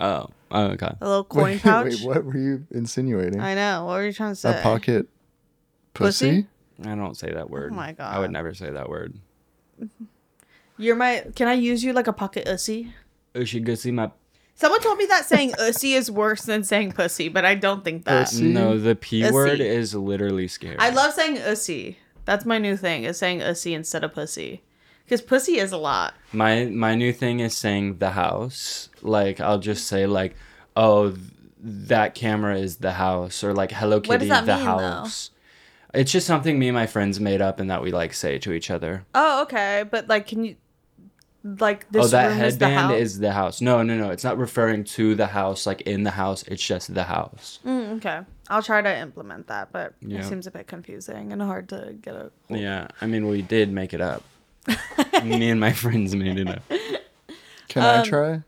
[0.00, 0.90] oh, oh, okay.
[1.00, 1.84] a little coin wait, pouch.
[1.84, 3.40] wait, what were you insinuating?
[3.40, 3.84] I know.
[3.84, 4.58] What were you trying to say?
[4.58, 5.06] a pocket
[5.92, 6.44] Pussy?
[6.78, 6.88] pussy?
[6.90, 7.70] I don't say that word.
[7.72, 8.12] Oh my god.
[8.14, 9.14] I would never say that word.
[10.76, 11.24] You're my.
[11.36, 12.92] Can I use you like a pocket ussy?
[13.34, 14.10] Oh, you should my.
[14.56, 18.04] Someone told me that saying ussy is worse than saying pussy, but I don't think
[18.04, 18.26] that.
[18.26, 18.44] Pussy?
[18.52, 19.32] No, the p Ussy.
[19.32, 20.78] word is literally scary.
[20.78, 21.96] I love saying ussy.
[22.24, 23.04] That's my new thing.
[23.04, 24.62] Is saying ussy instead of pussy,
[25.04, 26.14] because pussy is a lot.
[26.32, 28.88] my my new thing is saying the house.
[29.02, 30.36] Like I'll just say like,
[30.76, 31.20] oh, th-
[31.60, 34.78] that camera is the house, or like Hello Kitty, What does that the mean, though?
[34.78, 35.30] house.
[35.92, 38.52] It's just something me and my friends made up and that we like say to
[38.52, 39.04] each other.
[39.14, 39.84] Oh, okay.
[39.90, 40.56] But like, can you?
[41.46, 43.00] Like this oh, that room is the headband house.
[43.00, 43.60] is the house.
[43.60, 44.08] No, no, no.
[44.10, 46.42] It's not referring to the house, like in the house.
[46.44, 47.58] It's just the house.
[47.66, 50.20] Mm, okay, I'll try to implement that, but Yeah.
[50.20, 52.30] it seems a bit confusing and hard to get a.
[52.48, 54.22] Yeah, I mean, we did make it up.
[55.22, 56.62] me and my friends made it up.
[57.68, 58.42] Can Um, I try?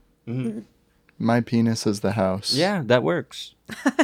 [1.18, 2.54] My penis is the house.
[2.54, 3.54] Yeah, that works.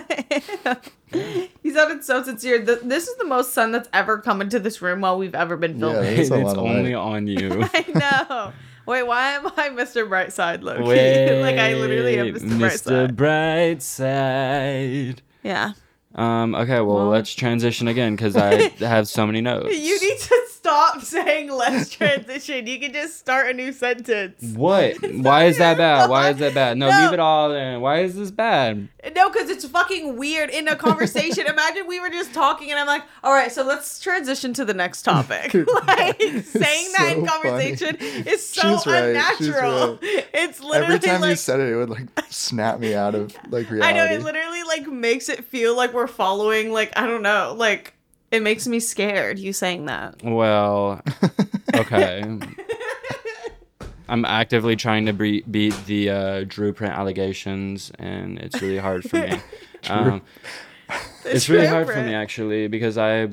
[1.63, 2.65] He sounded so sincere.
[2.65, 5.57] Th- This is the most sun that's ever come into this room while we've ever
[5.59, 6.11] been Yeah, filming.
[6.19, 7.01] It's it's a lot of only light.
[7.03, 7.69] on you.
[7.75, 8.53] I know.
[8.87, 10.09] Wait, why am I Mr.
[10.09, 10.83] Brightside, Loki?
[11.43, 12.59] Like I literally am Mr.
[12.59, 13.13] Brightside.
[13.17, 15.19] Brightside.
[15.43, 15.73] yeah.
[16.15, 16.55] Um.
[16.55, 16.81] Okay.
[16.81, 19.75] Well, Well- let's transition again because I have so many notes.
[19.77, 22.67] You need to stop saying let's transition.
[22.67, 24.41] You can just start a new sentence.
[24.55, 24.97] What?
[25.13, 26.09] Why is that bad?
[26.09, 26.79] Why is that bad?
[26.79, 27.03] No, No.
[27.05, 27.81] leave it all in.
[27.81, 28.89] Why is this bad?
[29.17, 31.47] No, because it's fucking weird in a conversation.
[31.49, 34.75] Imagine we were just talking and I'm like, all right, so let's transition to the
[34.75, 35.53] next topic.
[35.55, 39.99] like saying that in so conversation is so She's unnatural.
[40.01, 40.27] right.
[40.33, 43.35] It's literally Every time like you said it, it would like snap me out of
[43.51, 43.83] like reality.
[43.83, 47.55] I know it literally like makes it feel like we're following like I don't know,
[47.57, 47.95] like
[48.33, 50.23] it makes me scared you saying that.
[50.25, 51.01] Well,
[51.75, 52.39] Okay.
[54.09, 59.09] I'm actively trying to bre- beat the uh, Drew print allegations, and it's really hard
[59.09, 59.41] for me.
[59.89, 60.21] um,
[61.25, 63.29] it's really Drew hard for me actually because I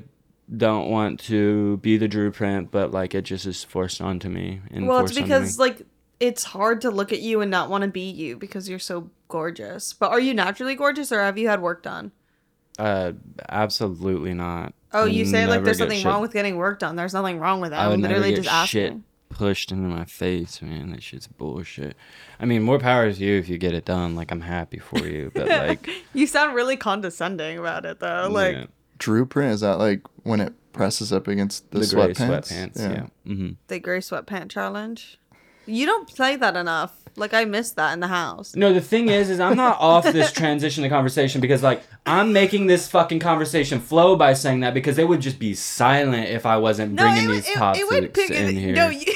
[0.56, 4.62] don't want to be the Drew print, but like it just is forced onto me.
[4.72, 5.82] And Well, it's because like
[6.22, 9.10] it's hard to look at you and not want to be you because you're so
[9.28, 9.92] gorgeous.
[9.92, 12.12] But are you naturally gorgeous or have you had work done?
[12.78, 13.12] uh,
[13.50, 14.74] absolutely not.
[14.91, 16.95] Oh, you say like there's something shit- wong with getting work done.
[16.95, 17.80] There's nothing wrong with that.
[17.80, 18.95] I I'm would never literally get just shit
[19.30, 20.91] pushed into my face, man.
[20.91, 21.95] That shit's bullshit.
[22.39, 24.15] I mean, more power to you if you get it done.
[24.15, 28.28] Like I'm happy for you, but like, You sound really condescending about it though.
[28.32, 28.65] Like yeah.
[28.97, 32.52] Drew print is that like when it presses up against the, the gray sweatpants?
[32.52, 32.78] sweatpants.
[32.78, 33.08] Yeah.
[33.34, 35.19] hmm the gray sweatpant challenge.
[35.69, 36.93] You don't play that enough.
[37.15, 38.55] Like I missed that in the house.
[38.55, 42.32] No, the thing is, is I'm not off this transition to conversation because like I'm
[42.32, 46.45] making this fucking conversation flow by saying that because it would just be silent if
[46.45, 48.03] I wasn't bringing would- these topics in
[48.49, 48.73] it- here.
[48.73, 49.05] No, you,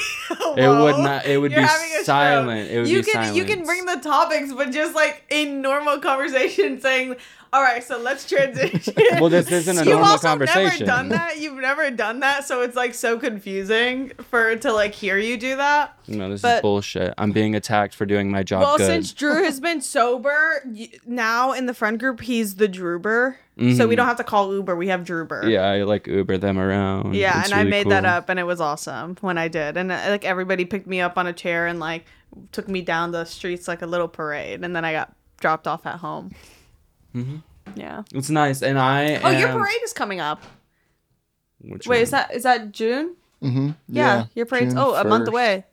[0.56, 2.04] It would not- it would be having a stroke.
[2.06, 2.70] silent.
[2.70, 5.98] It would you be can you can bring the topics, but just like in normal
[5.98, 7.16] conversation, saying,
[7.54, 11.38] "All right, so let's transition." Well, this isn't a You've normal also never done that.
[11.38, 15.56] You've never done that, so it's like so confusing for to like hear you do
[15.56, 15.96] that.
[16.08, 17.14] no, this but- is bullshit.
[17.16, 18.86] I'm being attacked for doing my job Well, good.
[18.86, 20.62] since Drew has been sober,
[21.06, 23.36] now in the friend group, he's the Drewber.
[23.76, 24.74] So we don't have to call Uber.
[24.74, 25.42] We have Drewber.
[25.42, 25.50] Mm-hmm.
[25.50, 27.14] yeah, I like Uber them around.
[27.14, 29.76] Yeah, It's and I really made that up, and it was awesome when I did.
[29.76, 32.04] And uh, like everybody picked me up on a chair and like
[32.50, 35.86] took me down the streets like a little parade, and then I got dropped off
[35.86, 36.32] at home.
[37.14, 37.36] Mm-hmm.
[37.76, 38.02] Yeah.
[38.12, 39.16] It's nice, and I.
[39.16, 40.42] Oh, your parade is coming up.
[41.60, 42.02] Which Wait, one?
[42.02, 43.16] is that is that June?
[43.42, 43.70] Mm-hmm.
[43.88, 45.28] Yeah, your parade's June oh a month 1st.
[45.28, 45.64] away.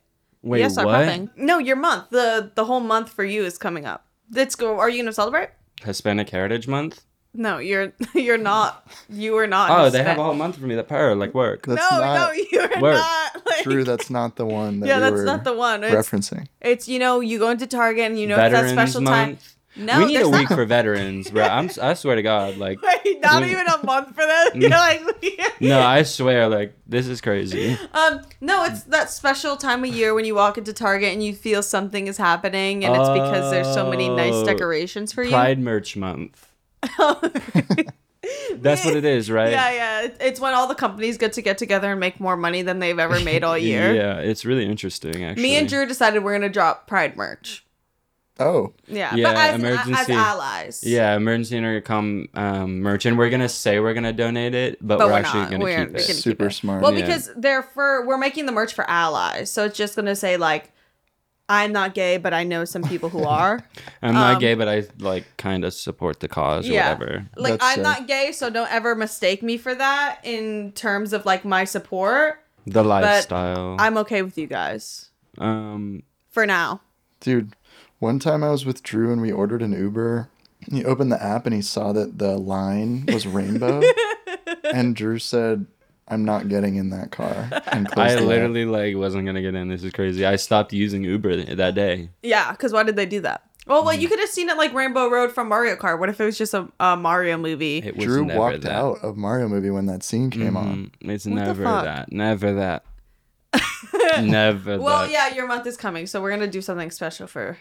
[0.42, 1.06] Wait, yes, start what?
[1.08, 1.30] prepping.
[1.36, 2.10] No, your month.
[2.10, 4.06] The the whole month for you is coming up.
[4.32, 4.80] Let's go.
[4.80, 5.50] Are you gonna celebrate?
[5.84, 7.04] Hispanic Heritage Month.
[7.34, 8.88] No, you're you're not.
[9.10, 9.70] You are not.
[9.70, 9.94] Oh, Hispanic.
[9.94, 11.66] they have a whole month for me that per like work.
[11.66, 12.96] That's no, not no, you're Work.
[12.96, 13.32] not.
[13.46, 13.84] Like, Drew.
[13.84, 14.80] That's not the one.
[14.80, 15.84] That yeah, we that's were not the one.
[15.84, 16.48] It's, referencing.
[16.62, 19.38] it's you know you go into Target and you know it's that Veterans special time.
[19.76, 21.44] No, we need a week not- for veterans, bro.
[21.44, 24.52] I'm, I swear to God, like, Wait, not We- even a month for that.
[24.56, 25.02] You're like,
[25.62, 27.78] no, I swear, like, this is crazy.
[27.94, 31.34] um, no, it's that special time of year when you walk into Target and you
[31.34, 35.30] feel something is happening, and it's because there's so many nice Oh, decorations for you.
[35.30, 36.48] Pride Merch Month.
[38.54, 39.52] That's what it is, right?
[39.52, 40.08] Yeah, yeah.
[40.20, 42.98] It's when all the companies get to get together and make more money than they've
[43.00, 43.94] ever made all year.
[43.96, 45.42] Yeah, it's really interesting, actually.
[45.44, 47.66] Me and Drew decided we're gonna drop Pride merch.
[48.42, 50.14] Oh, Yeah, Yeah, but as, as emergency.
[50.14, 50.84] allies.
[50.86, 55.08] Yeah, emergency intercom um, merch, and we're gonna say we're gonna donate it, but, But
[55.08, 55.52] we're, we're actually not.
[55.52, 56.08] gonna We're- keep we're it.
[56.08, 56.56] gonna- super keep it.
[56.56, 56.82] smart.
[56.82, 57.06] Well, Yeah.
[57.06, 60.72] because they're for we're making the merch for allies, so it's just gonna say like,
[61.50, 63.62] I'm not gay, but I know some people who are.
[64.02, 67.26] I'm not um, gay, but I like kind of support the cause or yeah, whatever.
[67.36, 67.84] like That's I'm sick.
[67.84, 72.40] not gay, so don't ever mistake me for that in terms of like my support.
[72.68, 73.76] The lifestyle.
[73.80, 76.80] I'm okay with you guys um, for now.
[77.20, 77.54] Dude,
[78.02, 80.28] one time I was with Drew and we ordered an Uber.
[80.70, 83.82] He opened the app and he saw that the line was rainbow.
[84.74, 85.66] and Drew said,
[86.08, 87.48] I'm not getting in that car.
[87.68, 88.22] And I the app.
[88.28, 89.70] literally like wasn't gonna get in.
[89.70, 90.26] This is crazy.
[90.26, 92.10] I stopped using Uber th- that day.
[92.22, 93.44] Yeah, because why did they do that?
[93.68, 93.86] Well, Mm.
[93.86, 96.00] well, you could have seen it like Rainbow Road from Mario Kart.
[96.00, 97.78] What if it was just a, a Mario movie?
[97.78, 98.72] It was Drew never walked that.
[98.72, 100.92] out of Mario movie when that scene came on.
[101.02, 102.12] Mm, It's What the never that.
[102.12, 102.84] Never that.
[104.22, 105.12] never well, that.
[105.12, 107.58] yeah, your month is coming, so we're gonna do something special for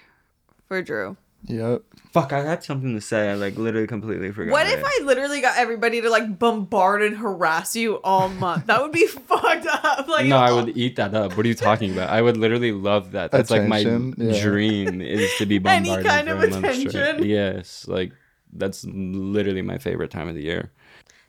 [0.71, 1.17] for Drew.
[1.47, 1.83] Yep.
[2.13, 3.29] Fuck, I had something to say.
[3.29, 4.53] I like literally completely forgot.
[4.53, 4.85] What if it.
[4.87, 8.67] I literally got everybody to like bombard and harass you all month?
[8.67, 10.07] That would be fucked up.
[10.07, 10.57] Like No, I oh.
[10.65, 11.37] would eat that up.
[11.37, 12.11] What are you talking about?
[12.11, 13.33] I would literally love that.
[13.33, 14.41] That's like my yeah.
[14.41, 17.25] dream is to be Any bombarded kind for of a month attention.
[17.25, 18.13] Yes, like
[18.53, 20.71] that's literally my favorite time of the year.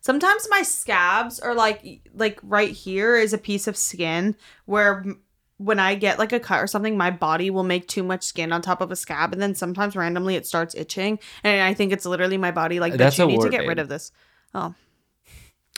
[0.01, 5.21] Sometimes my scabs are like like right here is a piece of skin where m-
[5.63, 8.51] when I get like a cut or something, my body will make too much skin
[8.51, 11.91] on top of a scab, and then sometimes randomly it starts itching, and I think
[11.93, 13.69] it's literally my body like, That's you need to get babe.
[13.69, 14.11] rid of this.
[14.53, 14.73] Oh,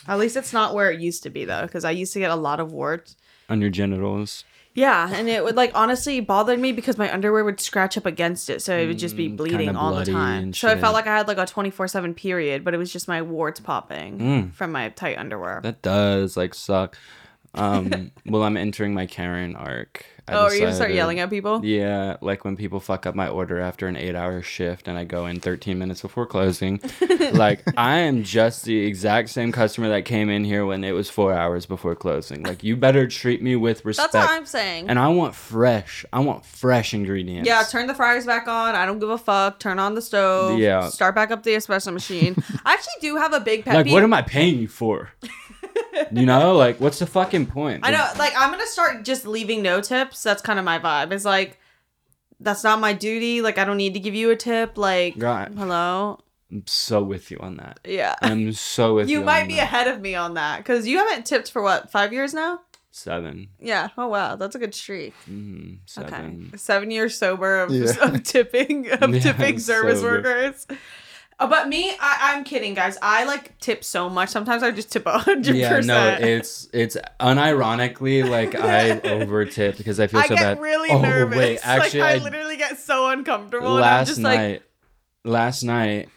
[0.08, 2.32] at least it's not where it used to be though, because I used to get
[2.32, 3.16] a lot of warts.
[3.50, 4.44] On your genitals.
[4.76, 8.50] Yeah, and it would like honestly bothered me because my underwear would scratch up against
[8.50, 10.52] it, so it would just be Mm, bleeding all the time.
[10.54, 12.92] So I felt like I had like a twenty four seven period, but it was
[12.92, 15.60] just my warts popping from my tight underwear.
[15.60, 15.64] Mm.
[15.64, 16.98] That does like suck.
[17.54, 20.06] Um, well, I'm entering my Karen arc.
[20.26, 21.66] I oh, are you gonna start yelling at people?
[21.66, 25.04] Yeah, like when people fuck up my order after an eight hour shift and I
[25.04, 26.80] go in 13 minutes before closing.
[27.34, 31.10] like, I am just the exact same customer that came in here when it was
[31.10, 32.44] four hours before closing.
[32.44, 34.14] Like, you better treat me with respect.
[34.14, 34.88] That's what I'm saying.
[34.88, 36.06] And I want fresh.
[36.14, 37.46] I want fresh ingredients.
[37.46, 38.76] yeah, turn the fryers back on.
[38.76, 39.60] I don't give a fuck.
[39.60, 40.58] Turn on the stove.
[40.58, 40.88] Yeah.
[40.88, 42.38] Start back up the espresso machine.
[42.66, 43.94] I actually do have a big pet Like, peeve.
[43.94, 45.10] what am I paying you for?
[46.12, 47.80] You know, like what's the fucking point?
[47.84, 50.22] I know, like I'm gonna start just leaving no tips.
[50.22, 51.12] That's kind of my vibe.
[51.12, 51.60] It's like
[52.40, 53.42] that's not my duty.
[53.42, 54.78] Like I don't need to give you a tip.
[54.78, 55.50] Like Right.
[55.52, 56.20] hello,
[56.52, 57.80] I'm so with you on that.
[57.86, 58.16] yeah.
[58.22, 59.20] I'm so with you.
[59.20, 59.64] you might on be that.
[59.64, 62.60] ahead of me on that because you haven't tipped for what five years now.
[62.92, 63.48] seven.
[63.60, 63.90] Yeah.
[63.98, 65.14] Oh wow, that's a good streak.
[65.30, 66.48] Mm, seven.
[66.50, 67.92] Okay, seven years sober of, Yeah.
[68.02, 70.18] of tipping of Yeah, tipping service sober.
[70.22, 70.68] workers.
[71.40, 72.98] Uh, but me, I, I'm kidding, guys.
[73.02, 74.30] I like tip so much.
[74.30, 79.78] Sometimes I just tip a hundred Yeah, no, it's it's unironically like I over tip
[79.78, 80.46] because I feel I so bad.
[80.46, 81.38] I get really oh, nervous.
[81.38, 83.78] wait, actually, like, I, I, literally get so uncomfortable.
[83.78, 84.64] and I'm last just night, like,
[85.26, 86.10] last night,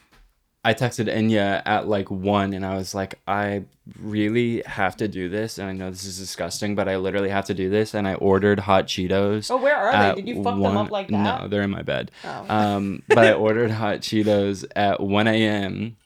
[0.67, 3.62] I texted Enya at like one, and I was like, I
[4.01, 7.45] really have to do this, and I know this is disgusting, but I literally have
[7.45, 9.49] to do this, and I ordered hot Cheetos.
[9.49, 10.23] oh, where are they?
[10.23, 11.43] Did you fuck them up like that?
[11.43, 12.11] No, they're in my bed.
[12.25, 12.47] Oh.
[12.49, 15.97] Um, but I ordered hot Cheetos at 1 a.m.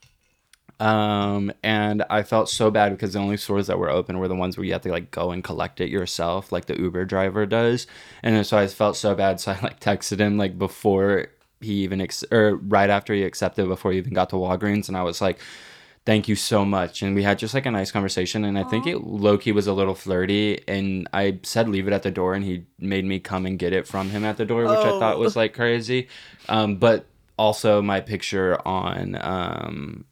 [0.79, 4.37] Um, and I felt so bad because the only stores that were open were the
[4.37, 7.47] ones where you have to like go and collect it yourself, like the Uber driver
[7.47, 7.87] does.
[8.23, 11.29] And so I felt so bad, so I like texted him like before
[11.61, 14.97] he even ex- or right after he accepted before he even got to Walgreens, and
[14.97, 15.39] I was like.
[16.07, 17.03] Thank you so much.
[17.03, 18.43] And we had just like a nice conversation.
[18.47, 20.67] And I think it lowkey was a little flirty.
[20.67, 22.33] And I said leave it at the door.
[22.33, 24.99] And he made me come and get it from him at the door, which I
[24.99, 25.21] thought Oh.
[25.21, 26.09] was like crazy.
[26.49, 27.05] Um, but
[27.37, 30.07] also my picture on um,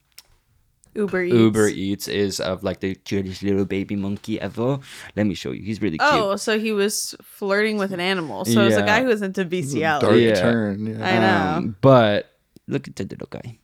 [0.99, 1.35] Uber Eats.
[1.35, 4.81] Uber Eats is of like the cutest little baby monkey ever.
[5.17, 5.63] Let me show you.
[5.63, 6.11] He's really cute.
[6.13, 8.45] Oh, so he was flirting with an animal.
[8.45, 10.07] So it's a guy who was into bestiality.
[10.07, 10.41] Dark Yeah.
[10.43, 10.87] turn.
[10.87, 11.07] Yeah.
[11.09, 11.57] I know.
[11.59, 12.31] Um, but
[12.67, 13.59] look at the little guy.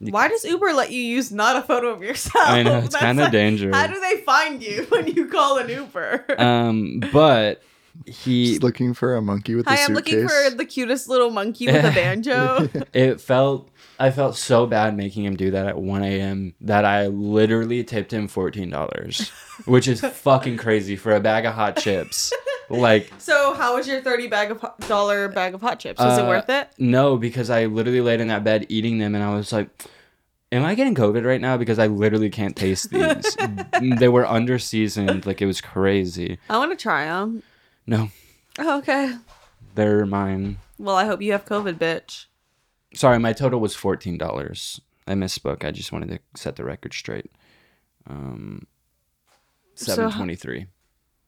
[0.00, 2.44] Why does Uber let you use not a photo of yourself?
[2.46, 3.74] I know, it's That's kinda like- dangerous.
[3.74, 6.40] How do they find you when you call an Uber?
[6.40, 7.62] Um, but
[8.06, 11.30] he Just looking for a monkey with a Hi, I'm looking for the cutest little
[11.30, 12.68] monkey with a banjo.
[12.92, 16.54] it felt I felt so bad making him do that at 1 a.m.
[16.62, 19.30] that I literally tipped him $14,
[19.66, 22.32] which is fucking crazy for a bag of hot chips.
[22.68, 26.00] Like, so, how was your thirty bag of hot- dollar bag of hot chips?
[26.00, 26.68] Was it Uh, worth it?
[26.78, 29.68] no, because I literally laid in that bed eating them and I was like,
[30.52, 31.56] Am I getting COVID right now?
[31.56, 33.36] Because I literally can't taste these.
[33.98, 35.26] they were under seasoned.
[35.26, 36.38] Like, it was crazy.
[36.48, 37.42] I want to try them.
[37.88, 38.10] No,
[38.58, 39.16] Oh, okay.
[39.74, 40.58] they're mine.
[40.78, 42.26] Well, I hope you have COVID, bitch.
[42.94, 44.80] Sorry, my total was $14.
[45.06, 45.64] I misspoke.
[45.64, 47.30] I just wanted to set the record straight.
[48.06, 48.66] Um,
[49.74, 50.66] So 723.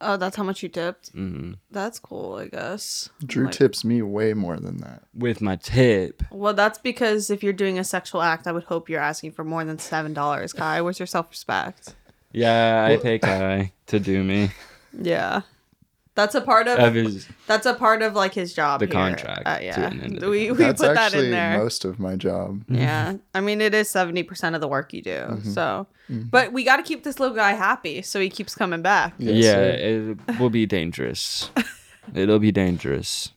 [0.01, 1.09] Oh, that's how much you tipped.
[1.13, 3.09] hmm That's cool, I guess.
[3.25, 5.05] Drew Like- tips me way more than that.
[5.15, 6.23] With my tip.
[6.31, 9.43] Well, that's because if you're doing a sexual act, I would hope you're asking for
[9.45, 10.53] more than seven dollars.
[10.53, 11.95] Kai, where's your self respect?
[12.33, 14.51] Yeah, I pay Kai to do me.
[14.99, 15.43] Yeah,
[16.17, 18.81] that's a part of Of his, that's a part of like his job.
[18.81, 18.93] The here.
[18.93, 21.57] contract Uh, yeah, an we we That's put that in there.
[21.59, 22.65] most of my job.
[22.69, 25.11] Yeah, I mean it is seventy percent of the work you do.
[25.11, 25.51] Mm-hmm.
[25.53, 29.15] So, but we got to keep this little guy happy so he keeps coming back.
[29.19, 30.17] Yes, yeah, sir.
[30.29, 31.51] it will be dangerous.
[32.15, 33.31] It'll be dangerous.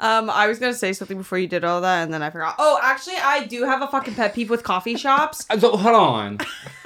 [0.00, 2.56] Um, I was gonna say something before you did all that, and then I forgot.
[2.58, 5.46] Oh, actually, I do have a fucking pet peeve with coffee shops.
[5.50, 6.38] Uh, so- hold on.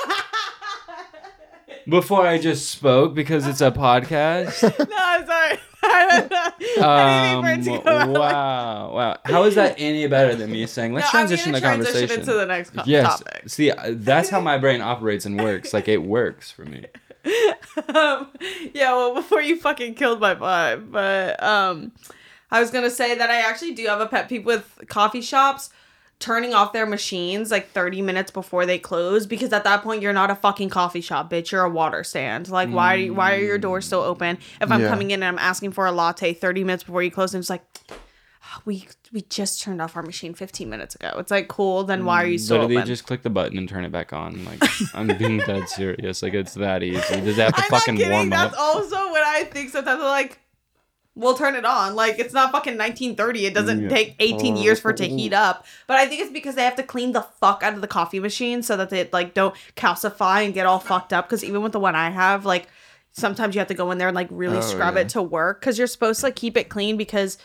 [1.88, 4.62] Before I just spoke because it's a podcast.
[4.78, 5.58] no, I'm sorry.
[6.82, 8.08] Um, didn't mean for it to go out.
[8.10, 9.16] wow, wow.
[9.24, 12.20] How is that any better than me saying, let's No, transition the transition conversation?
[12.20, 13.20] into the next co- yes.
[13.20, 13.48] topic.
[13.48, 15.72] See, uh, that's how my brain operates and works.
[15.72, 16.86] Like it works for me.
[17.94, 18.28] um,
[18.74, 21.92] yeah, well, before you fucking killed my vibe, but um,
[22.50, 25.70] I was gonna say that I actually do have a pet peeve with coffee shops
[26.18, 30.14] turning off their machines like 30 minutes before they close because at that point you're
[30.14, 33.58] not a fucking coffee shop bitch you're a water stand like why why are your
[33.58, 34.88] doors still open if i'm Yeah.
[34.88, 37.50] coming in and i'm asking for a latte 30 minutes before you close and it's
[37.50, 37.62] like
[38.42, 42.06] "Ah, we we just turned off our machine 15 minutes ago it's like cool then
[42.06, 44.42] why are you still Literally, open just click the button and turn it back on.
[44.46, 44.62] Like
[44.94, 46.22] I'm being dead serious.
[46.22, 46.98] Like it's that easy.
[47.20, 48.12] Does it have to I'm fucking not kidding.
[48.12, 48.58] warm That's up?
[48.60, 49.70] also what I think.
[49.70, 50.40] Sometimes I'm like,
[51.18, 51.94] we'll turn it on.
[51.96, 53.46] Like it's not fucking 1930.
[53.46, 53.88] It doesn't Yeah.
[53.88, 55.64] take 18 years for it to heat up.
[55.86, 58.20] But I think it's because they have to clean the fuck out of the coffee
[58.20, 61.26] machine so that they like don't calcify and get all fucked up.
[61.26, 62.68] Because even with the one I have, like
[63.12, 65.00] sometimes you have to go in there and like really Oh, scrub yeah.
[65.00, 67.38] it to work because you're supposed to like keep it clean because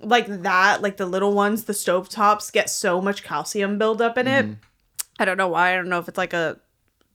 [0.00, 4.26] like that, like the little ones, the stove tops get so much calcium buildup in
[4.26, 4.44] it.
[4.46, 4.54] Mm-hmm.
[5.18, 5.72] I don't know why.
[5.72, 6.58] I don't know if it's like a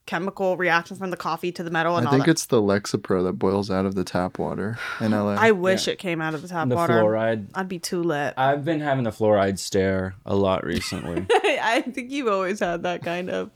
[0.05, 2.31] chemical reaction from the coffee to the metal and I think that.
[2.31, 5.35] it's the Lexapro that boils out of the tap water in LA.
[5.35, 6.95] I wish it came out of the tap The water.
[6.95, 7.47] fluoride.
[7.53, 8.33] I'd be too lit.
[8.37, 11.25] I've been having the fluoride stare a lot recently.
[11.33, 13.51] I think you've always had that kind of.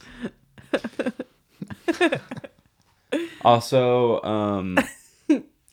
[3.42, 4.78] also, um,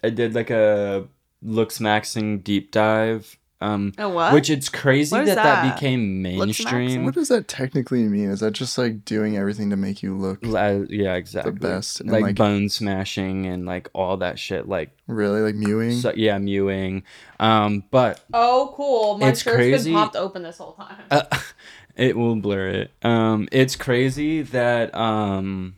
[0.03, 1.07] I did like a
[1.43, 4.33] looks maxing deep dive Um, A what?
[4.35, 5.75] Which it's crazy What is that, that that?
[5.75, 7.05] became mainstream.
[7.05, 8.29] What does that technically mean?
[8.29, 11.53] Is that just like doing everything to make you look Uh, yeah, exactly.
[11.53, 14.69] The best and, like, like- bone smashing and like all that shit.
[14.69, 15.93] Like, really like mewing?
[15.93, 17.05] so, yeah, mewing.
[17.41, 19.19] Um, but Oh, cool.
[19.19, 19.91] My It's shirt's crazy.
[19.93, 20.97] been popped open this whole time.
[21.11, 21.23] uh,
[21.97, 22.91] it will blur it.
[23.03, 25.77] Um, it's crazy that um,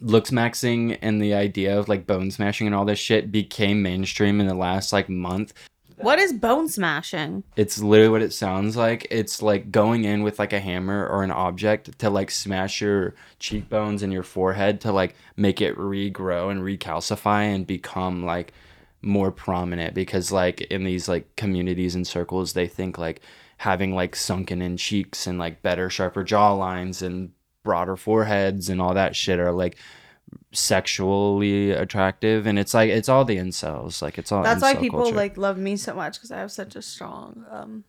[0.00, 4.40] looks maxing and the idea of like bone smashing and all this shit became mainstream
[4.40, 5.52] in the last like month.
[5.96, 7.44] What is bone smashing?
[7.56, 9.06] It's literally what it sounds like.
[9.10, 13.14] It's like going in with like a hammer or an object to like smash your
[13.38, 18.52] cheekbones and your forehead to like make it regrow and recalcify and become like
[19.02, 23.20] more prominent because like in these like communities and circles they think like
[23.58, 27.30] having like sunken in cheeks and like better sharper jawlines and
[27.62, 29.76] broader foreheads and all that shit are like
[30.52, 35.00] sexually attractive and it's like it's all the incels like it's all That's why people
[35.02, 35.16] culture.
[35.16, 37.84] like love me so much because I have such a strong um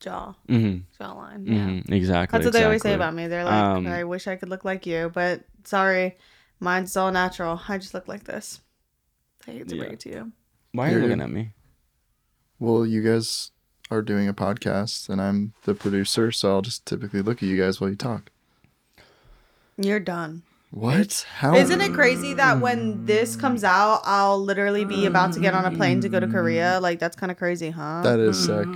[0.00, 1.46] jaw Mhm, jawline.
[1.46, 1.66] Yeah.
[1.66, 3.26] mhm, exactly That's what they always say about me.
[3.28, 6.18] They're like, Um, I wish I could look like you, but sorry,
[6.60, 7.60] mine's all natural.
[7.68, 8.60] I just look like this.
[9.48, 9.82] I hate to Yeah.
[9.82, 10.32] bring it to you.
[10.72, 11.52] Why are you You're- looking at me?
[12.58, 13.50] Well, you guys
[13.90, 17.56] are doing a podcast and I'm the producer, so I'll just typically look at you
[17.56, 18.30] guys while you talk.
[19.76, 20.42] You're done.
[20.74, 21.24] What?
[21.32, 21.54] How?
[21.54, 25.64] Isn't it crazy that when this comes out, I'll literally be about to get on
[25.64, 26.80] a plane to go to Korea?
[26.82, 28.02] Like that's kind of crazy, huh?
[28.02, 28.66] That is sick.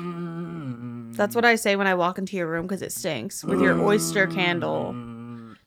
[1.17, 3.83] That's what I say when I walk into your room because it stinks with your
[3.83, 4.93] oyster candle.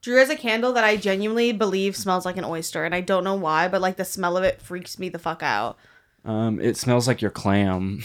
[0.02, 3.26] Drew has a candle that I genuinely believe smells like an oyster, and I don't
[3.26, 5.78] know why, but like the smell of it freaks me the fuck out.
[6.24, 8.04] Um, it smells like your clam.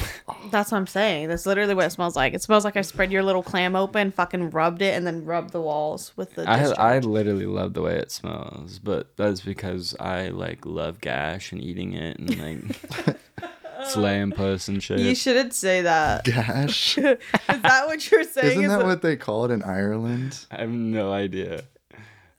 [0.51, 1.29] That's what I'm saying.
[1.29, 2.33] That's literally what it smells like.
[2.33, 5.51] It smells like I spread your little clam open, fucking rubbed it, and then rubbed
[5.51, 6.49] the walls with the.
[6.51, 6.79] I discharge.
[6.79, 11.63] I literally love the way it smells, but that's because I like love gash and
[11.63, 13.19] eating it and like
[13.89, 15.01] slaying puss and shit.
[15.01, 16.25] you shouldn't say that.
[16.25, 16.97] Gash.
[16.97, 17.05] Is
[17.47, 18.47] that what you're saying?
[18.53, 20.47] Isn't Is that that- what they call it in Ireland?
[20.51, 21.65] I have no idea.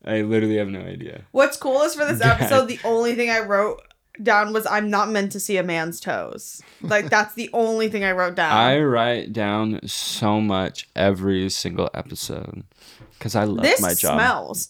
[0.03, 1.23] I literally have no idea.
[1.31, 3.81] What's cool is for this episode, the only thing I wrote
[4.23, 6.61] down was I'm not meant to see a man's toes.
[6.81, 8.51] Like that's the only thing I wrote down.
[8.51, 12.63] I write down so much every single episode
[13.17, 14.17] because I love this my job.
[14.19, 14.69] This smells.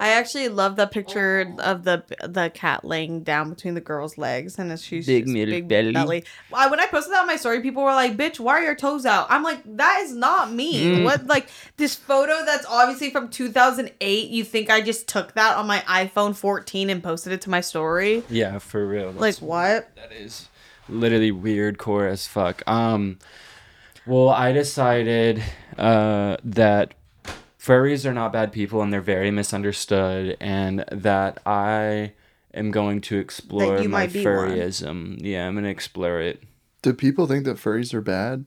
[0.00, 4.58] I actually love the picture of the the cat laying down between the girl's legs
[4.58, 6.24] and she's Big just milk belly.
[6.52, 8.74] I, when I posted that on my story, people were like, "Bitch, why are your
[8.74, 11.04] toes out?" I'm like, "That is not me." Mm.
[11.04, 14.30] What like this photo that's obviously from 2008?
[14.30, 17.60] You think I just took that on my iPhone 14 and posted it to my
[17.60, 18.22] story?
[18.28, 19.12] Yeah, for real.
[19.12, 19.94] Like what?
[19.96, 20.48] that is
[20.88, 22.62] literally weird core as fuck.
[22.66, 23.18] Um
[24.06, 25.42] well, I decided
[25.78, 26.94] uh that
[27.64, 32.12] furries are not bad people and they're very misunderstood and that I
[32.52, 34.34] am going to explore my might be one.
[34.34, 35.16] furryism.
[35.20, 36.42] Yeah, I'm going to explore it.
[36.82, 38.44] Do people think that furries are bad?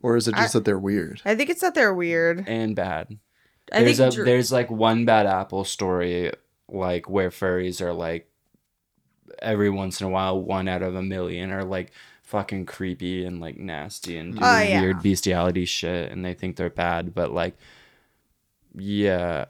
[0.00, 1.22] Or is it just that they're weird?
[1.24, 2.44] I think it's that they're weird.
[2.48, 3.18] And bad.
[3.72, 6.32] I there's think a Drew- there's like one bad apple story
[6.68, 8.28] like where furries are like
[9.40, 11.92] every once in a while one out of a million are like
[12.22, 14.38] fucking creepy and like nasty and mm.
[14.38, 14.80] do Oh, yeah.
[14.80, 17.56] weird bestiality shit and they think they're bad but like
[18.76, 19.46] yeah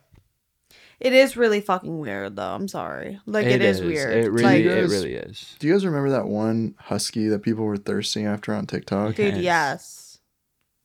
[1.00, 2.42] It is really fucking weird though.
[2.54, 3.18] I'm sorry.
[3.26, 4.12] Like it is, weird.
[4.24, 7.64] it really like, it really is Do you guys remember that one husky that people
[7.64, 9.16] were thirsting after on TikTok?
[9.16, 9.42] dude, Yes.
[9.42, 9.98] yes.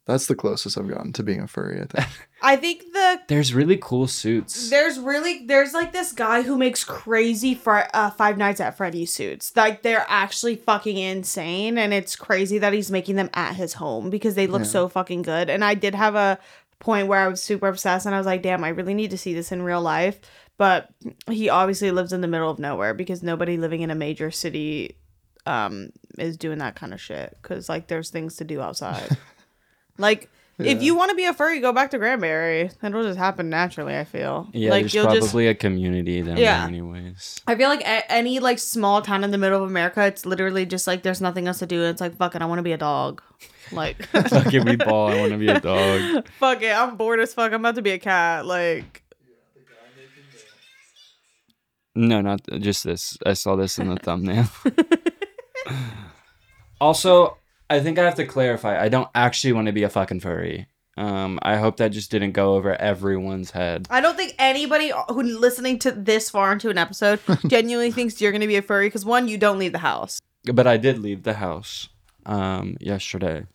[0.08, 2.08] That's the closest I've gotten to being a furry, I think.
[2.42, 6.84] I think the there's really cool suits there's really there's like this guy who makes
[6.86, 9.52] crazy fr- uh, Five Nights at Freddy's suits.
[9.56, 14.10] Like they're actually fucking insane, and it's crazy that he's making them at his home
[14.10, 14.68] because they look Yeah.
[14.68, 15.50] so fucking good.
[15.50, 16.40] And I did have a
[16.80, 19.18] point where I was super obsessed, and I was like, damn, I really need to
[19.18, 20.20] see this in real life.
[20.58, 20.90] But
[21.30, 24.98] he obviously lives in the middle of nowhere because nobody living in a major city
[25.46, 29.18] um is doing that kind of shit because like there's things to do outside.
[29.98, 30.30] like.
[30.60, 32.72] If you want to be a furry, go back to Granbury.
[32.82, 33.96] That'll just happen naturally.
[33.96, 34.50] I feel.
[34.54, 36.62] yeah like there's you'll just probably a community down Yeah.
[36.62, 40.04] there anyways I feel like a- any like small town in the middle of America,
[40.08, 41.84] it's literally just like there's nothing else to do.
[41.84, 43.22] It's like fuck it, I want to be a dog.
[43.72, 47.20] Like fuck it we ball i want to be a dog fuck it, I'm bored
[47.20, 47.52] as fuck.
[47.52, 48.46] I'm about to be a cat.
[48.46, 49.04] Like
[51.98, 53.18] No, not just this.
[53.26, 54.48] I saw this in the thumbnail.
[56.80, 57.38] also,
[57.72, 58.80] I think I have to clarify.
[58.80, 60.68] I don't actually want to be a fucking furry.
[60.96, 63.88] Um, I hope that just didn't go over everyone's head.
[63.90, 68.32] I don't think anybody who listening to this far into an episode genuinely thinks you're
[68.32, 70.20] gonna be a furry because one, you don't leave the house.
[70.52, 71.90] But I did leave the house
[72.26, 73.46] um yesterday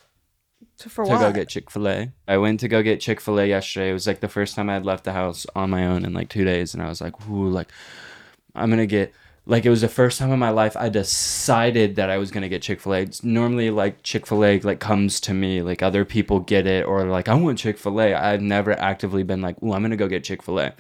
[0.79, 1.21] For to what?
[1.21, 2.13] go get Chick Fil A.
[2.27, 3.91] I went to go get Chick Fil A yesterday.
[3.91, 6.13] It was like the first time I had left the house on my own in
[6.13, 7.69] like two days, and I was like, "Ooh, like
[8.55, 9.13] I'm gonna get
[9.47, 12.49] like it was the first time in my life I decided that I was gonna
[12.49, 13.07] get Chick Fil A.
[13.23, 17.05] Normally, like Chick Fil A like comes to me, like other people get it, or
[17.05, 18.15] like I want Chick Fil A.
[18.15, 20.75] I've never actively been like, "Ooh, I'm gonna go get Chick Fil A."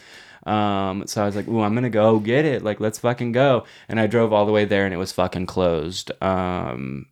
[0.44, 2.64] Um, so I was like, "Ooh, I'm gonna go get it.
[2.64, 5.46] Like, let's fucking go." And I drove all the way there, and it was fucking
[5.46, 6.10] closed.
[6.20, 7.06] Um,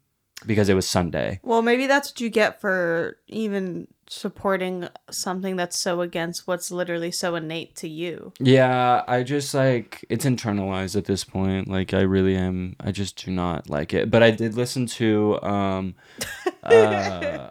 [0.46, 1.40] because it was Sunday.
[1.42, 7.12] Well, maybe that's what you get for even supporting something that's so against what's literally
[7.12, 8.32] so innate to you.
[8.40, 11.68] Yeah, I just like it's internalized at this point.
[11.68, 12.74] Like I really am.
[12.80, 14.10] I just do not like it.
[14.10, 15.94] But I did listen to um,
[16.64, 17.50] uh,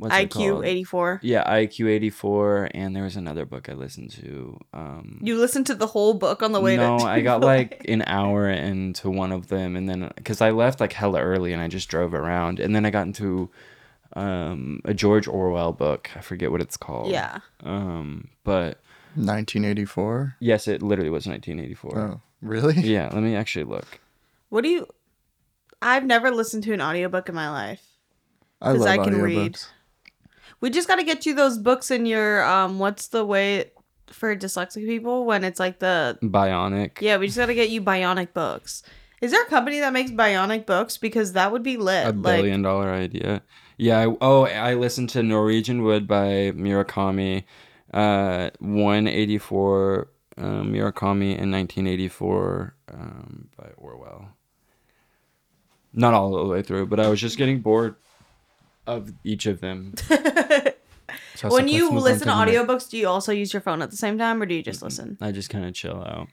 [0.00, 1.20] what's IQ eighty four.
[1.22, 4.58] Yeah, IQ eighty four, and there was another book I listened to.
[4.74, 7.84] Um, You listened to the whole book on the way no, to I got like
[7.88, 11.62] an hour into one of them, and then because I left like hella early, and
[11.62, 13.48] I just drove around, and then I got into
[14.16, 16.10] um a George Orwell book.
[16.16, 17.10] I forget what it's called.
[17.10, 17.38] Yeah.
[17.62, 18.78] Um, but
[19.14, 20.36] 1984.
[20.40, 21.98] yes, it literally was nineteen eighty four.
[21.98, 22.74] Oh, really?
[22.80, 24.00] Yeah, let me actually look.
[24.48, 24.86] What do you
[25.82, 27.82] I've never listened to an audiobook in my life.
[28.60, 29.58] I 'Cause love I can read.
[30.60, 33.70] We just got to get you those books in your um what's the way
[34.08, 37.00] for dyslexic people when it's like the Bionic.
[37.00, 38.82] Yeah, we just got to get you bionic books.
[39.20, 42.06] Is there a company that makes bionic books because that would be lit.
[42.06, 43.42] A like billion dollar idea.
[43.76, 44.00] Yeah.
[44.00, 47.44] I, oh, I listened to Norwegian Wood by Murakami.
[47.92, 50.08] Uh, 184
[50.38, 54.28] um, Murakami and 1984 um, by Orwell.
[55.92, 57.96] Not all the way through, but I was just getting bored
[58.86, 59.94] of each of them.
[61.40, 63.62] So when like, you let's move on listen to audiobooks, do you also use your
[63.62, 65.16] phone at the same time or do you just listen?
[65.20, 66.28] I just kind of chill out.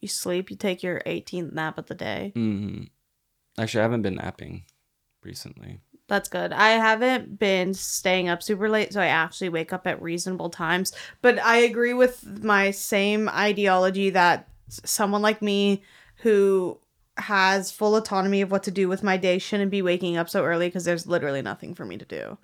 [0.00, 2.32] You sleep, you take your 18th nap of the day.
[2.34, 2.84] hmm
[3.58, 4.64] Actually, I haven't been napping
[5.22, 5.80] recently.
[6.06, 6.52] That's good.
[6.52, 10.92] I haven't been staying up super late, so I actually wake up at reasonable times.
[11.20, 15.82] But I agree with my same ideology that someone like me
[16.18, 16.78] who
[17.18, 20.44] has full autonomy of what to do with my day shouldn't be waking up so
[20.44, 22.38] early because there's literally nothing for me to do.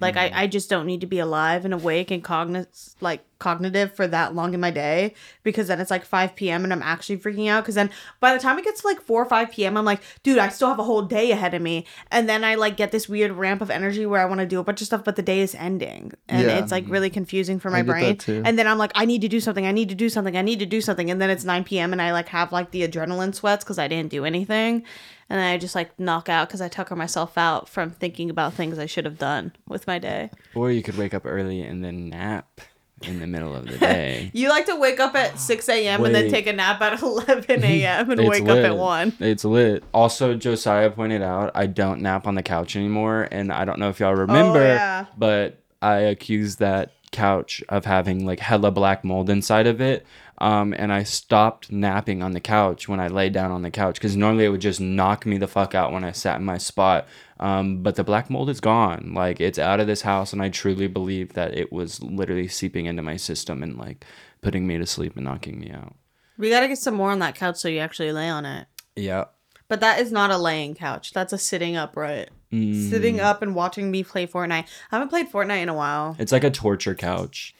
[0.00, 0.34] Like I, mm.
[0.34, 4.34] I just don't need to be alive and awake and cogniz- like cognitive for that
[4.34, 6.64] long in my day because then it's like 5 p.m.
[6.64, 7.90] and I'm actually freaking out because then
[8.20, 9.76] by the time it gets to like 4 or 5 p.m.
[9.76, 11.86] I'm like, dude, I still have a whole day ahead of me.
[12.10, 14.60] And then I like get this weird ramp of energy where I want to do
[14.60, 16.12] a bunch of stuff, but the day is ending.
[16.28, 16.58] And Yeah.
[16.58, 18.46] it's like really confusing for my I get that brain.
[18.46, 19.66] And then I'm like, I need to do something.
[19.66, 20.36] I need to do something.
[20.36, 21.10] I need to do something.
[21.10, 21.92] And then it's 9 p.m.
[21.92, 24.84] and I like have like the adrenaline sweats because I didn't do anything.
[25.30, 28.54] And then I just like knock out because I tucker myself out from thinking about
[28.54, 30.30] things I should have done with my day.
[30.54, 32.60] Or you could wake up early and then nap
[33.02, 34.30] in the middle of the day.
[34.32, 36.04] You like to wake up at 6 a.m.
[36.04, 38.10] and then take a nap at 11 a.m.
[38.10, 39.16] and wake up at 1.
[39.20, 39.84] It's lit.
[39.92, 43.90] Also, Josiah pointed out I don't nap on the couch anymore, and I don't know
[43.90, 45.06] if y'all oh, remember, Oh, yeah.
[45.16, 50.04] but I accused that couch of having like hella black mold inside of it.
[50.40, 53.94] Um, and I stopped napping on the couch when I lay down on the couch
[53.96, 56.58] because normally it would just knock me the fuck out when I sat in my
[56.58, 57.08] spot.
[57.40, 59.12] Um, but the black mold is gone.
[59.14, 62.86] Like it's out of this house, and I truly believe that it was literally seeping
[62.86, 64.04] into my system and like
[64.40, 65.96] putting me to sleep and knocking me out.
[66.36, 68.68] We got to get some more on that couch so you actually lay on it.
[68.94, 69.24] Yeah.
[69.66, 71.12] But that is not a laying couch.
[71.12, 72.30] That's a sitting upright.
[72.52, 72.88] Mm.
[72.88, 74.50] Sitting up and watching me play Fortnite.
[74.50, 76.16] I haven't played Fortnite in a while.
[76.18, 77.54] It's like a torture couch.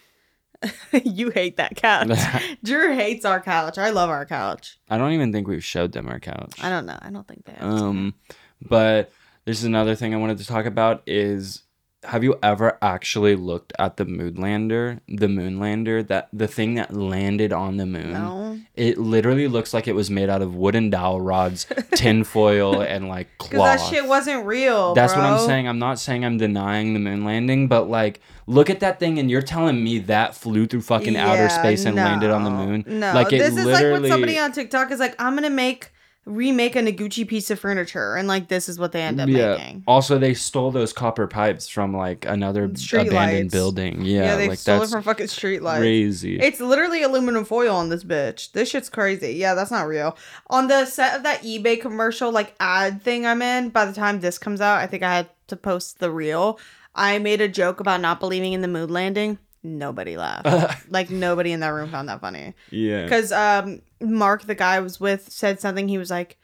[1.04, 2.18] you hate that couch.
[2.64, 3.78] Drew hates our couch.
[3.78, 4.78] I love our couch.
[4.88, 6.54] I don't even think we've showed them our couch.
[6.62, 6.98] I don't know.
[7.00, 7.62] I don't think they have.
[7.62, 8.14] Um,
[8.60, 9.12] but
[9.44, 11.62] there's another thing I wanted to talk about is
[12.04, 17.52] have you ever actually looked at the moonlander, the moonlander, that the thing that landed
[17.52, 18.12] on the moon?
[18.12, 18.58] No.
[18.76, 23.36] It literally looks like it was made out of wooden dowel rods, tinfoil, and like
[23.38, 23.80] cloth.
[23.80, 24.94] that shit wasn't real.
[24.94, 25.66] That's what I'm saying.
[25.66, 29.28] I'm not saying I'm denying the moon landing, but like, look at that thing, and
[29.28, 32.84] you're telling me that flew through fucking outer space and landed on the moon.
[32.86, 35.90] No, like it this is like when somebody on TikTok is like, "I'm gonna make
[36.28, 39.82] remake a Noguchi piece of furniture," and like this is what they end up making.
[39.86, 43.52] Also, they stole those copper pipes from like another Street abandoned lights.
[43.54, 44.02] building.
[44.04, 45.80] Yeah, Yeah, they like stole that's it from fucking street lights.
[45.80, 46.38] crazy.
[46.40, 48.52] It's literally aluminum foil on this bitch.
[48.52, 49.32] This shit's crazy.
[49.34, 50.16] Yeah, that's not real.
[50.48, 54.20] On the set of that eBay commercial, like ad thing I'm in, by the time
[54.20, 56.58] this comes out, I think I had to post the reel.
[56.94, 59.38] I made a joke about not believing in the moon landing.
[59.68, 60.86] Nobody laughed.
[60.90, 62.54] like nobody in that room found that funny.
[62.70, 63.04] yeah.
[63.04, 65.88] Because um, Mark, the guy I was with, said something.
[65.88, 66.38] He was like,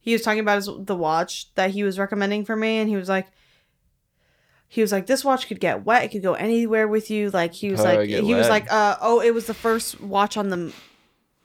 [0.00, 2.96] he was talking about his the watch that he was recommending for me, and he
[2.96, 3.26] was like,
[4.68, 6.04] he was like, this watch could get wet.
[6.04, 7.30] It could go anywhere with you.
[7.30, 10.50] Like he was like, he was like, uh, oh, it was the first watch on
[10.50, 10.72] the.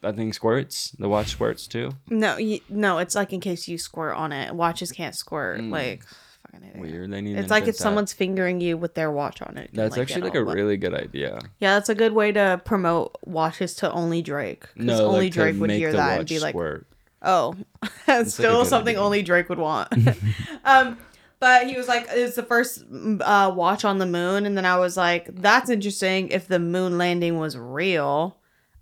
[0.01, 0.91] That thing squirts.
[0.97, 1.91] The watch squirts too.
[2.09, 4.55] No, he, no, it's like in case you squirt on it.
[4.55, 5.61] Watches can't squirt.
[5.61, 5.71] Mm.
[5.71, 6.03] Like,
[6.51, 6.81] fucking.
[6.81, 7.11] Weird.
[7.11, 7.37] They need.
[7.37, 7.83] It's like if that.
[7.83, 9.67] someone's fingering you with their watch on it.
[9.67, 10.55] can, That's like, actually like a wet.
[10.55, 11.39] really good idea.
[11.59, 14.61] Yeah, that's a good way to promote watches to only Drake.
[14.73, 16.87] Because No, only like, Drake would hear that and be like, squirt.
[17.21, 17.55] oh,
[18.05, 19.03] that's still good something idea.
[19.03, 19.89] only Drake would want.
[20.65, 20.97] um,
[21.39, 22.83] but he was like, it's the first
[23.21, 24.45] uh, watch on the moon.
[24.45, 28.37] And then I was like, that's interesting if the moon landing was real.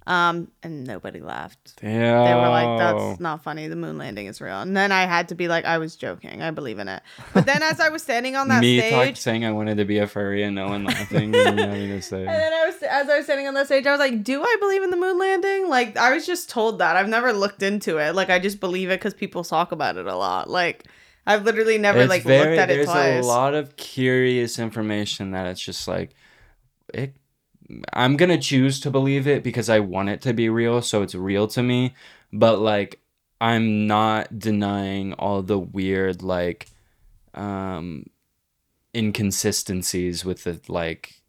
[0.09, 1.75] Um, and nobody laughed.
[1.79, 2.25] Damn.
[2.25, 3.67] They were like, that's not funny.
[3.67, 4.59] The moon landing is real.
[4.59, 6.41] And then I had to be like, I was joking.
[6.41, 7.03] I believe in it.
[7.31, 9.99] But then as I was standing on that me stage, saying I wanted to be
[9.99, 12.17] a furry and no one laughing and me having to say.
[12.27, 14.41] And then I was, as I was standing on that stage, I was like, "Do
[14.43, 16.95] I believe in the moon landing?" Like, I was just told that.
[16.95, 18.15] I've never looked into it.
[18.15, 20.49] Like, I just believe it because people talk about it a lot.
[20.49, 20.85] Like,
[21.27, 23.23] I've literally never It's like very- looked at it there's twice.
[23.23, 26.15] a lot of curious information that it's just like
[26.95, 27.13] it
[27.93, 31.15] I'm gonna choose to believe it because I want it to be real, so it's
[31.15, 31.93] real to me.
[32.33, 33.01] But like
[33.41, 36.67] I'm not denying all the weird like
[37.33, 38.05] um
[38.95, 41.21] inconsistencies with the like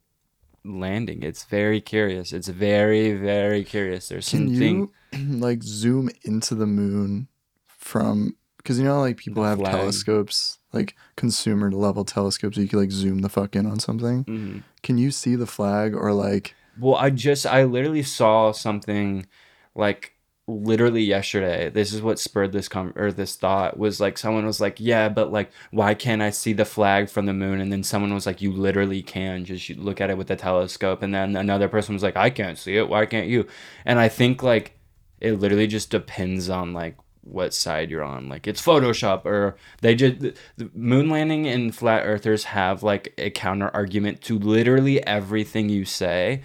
[0.64, 1.22] landing.
[1.22, 2.32] It's very curious.
[2.32, 4.09] It's very, very curious.
[4.09, 7.28] There's Can something you like zoom into the moon
[7.66, 9.72] from because you know like people have flag.
[9.72, 14.25] telescopes like consumer level telescopes you can like zoom the fuck in on something.
[14.25, 14.62] Mhm.
[14.83, 19.27] Can you see the flag or like Well, I just I literally saw something
[19.75, 20.12] like
[20.47, 21.71] literally yesterday.
[21.71, 25.09] This is what spurred this com or this thought was like someone was like, "Yeah,
[25.09, 28.27] but like why can't I see the flag from the moon?" And then someone was
[28.27, 29.45] like, "You literally can.
[29.45, 32.59] Just look at it with a telescope." And then another person was like, "I can't
[32.59, 32.89] see it.
[32.89, 33.47] Why can't you?"
[33.85, 34.77] And I think like
[35.21, 38.29] it literally just depends on like what side you're on.
[38.29, 40.35] Like it's Photoshop or they just the,
[40.75, 46.43] moon landing and flat earthers have like a counter argument to literally everything you say.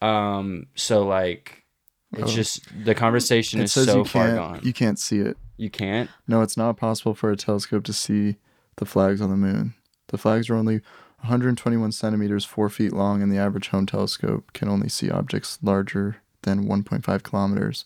[0.00, 1.64] Um so like
[2.12, 2.34] it's Oh.
[2.34, 4.60] just the conversation it is so far gone.
[4.62, 5.36] you can't see it.
[5.56, 6.10] you can't.
[6.28, 8.36] No, it's not possible for a telescope to see
[8.76, 9.74] the flags on the moon.
[10.08, 10.80] The flags are only
[11.20, 16.16] 121 centimeters, four feet long, and the average home telescope can only see objects larger
[16.42, 17.84] than 1.5 kilometers.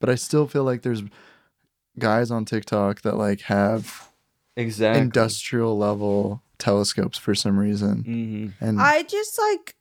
[0.00, 1.02] But I still feel like there's
[1.98, 4.10] guys on TikTok that like have
[4.56, 5.02] Exactly.
[5.02, 8.02] industrial level telescopes for some reason,
[8.60, 9.74] hmm and I just like,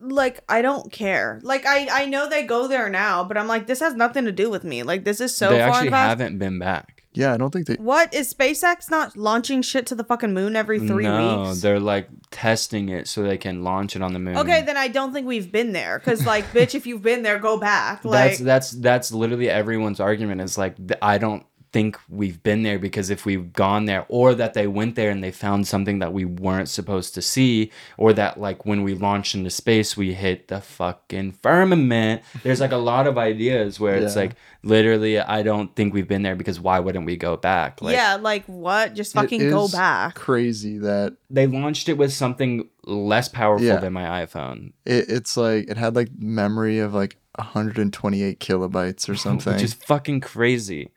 [0.00, 1.40] like I don't care.
[1.42, 4.32] Like I, I know they go there now, but I'm like, this has nothing to
[4.32, 4.82] do with me.
[4.82, 6.08] Like this is so they far in actually past.
[6.20, 7.01] haven't been back.
[7.14, 7.74] Yeah, I don't think they.
[7.74, 11.60] What is SpaceX not launching shit to the fucking moon every three no, weeks?
[11.60, 14.36] they're like testing it so they can launch it on the moon.
[14.38, 15.98] Okay, then I don't think we've been there.
[15.98, 18.04] Cause like, bitch, if you've been there, go back.
[18.04, 22.78] Like, that's that's that's literally everyone's argument is like I don't think we've been there
[22.78, 26.12] because if we've gone there or that they went there and they found something that
[26.12, 30.48] we weren't supposed to see or that like when we launched into space we hit
[30.48, 35.74] the fucking firmament there's like a lot of ideas where it's like literally I don't
[35.74, 38.94] think we've been there because why wouldn't we go back like yeah, like what?
[38.94, 40.14] Just it fucking go back.
[40.14, 43.76] Crazy that they launched it with something less powerful Yeah.
[43.76, 49.14] than my iPhone it, it's like it had like memory of like 128 kilobytes or
[49.16, 49.52] something.
[49.54, 50.90] which is fucking crazy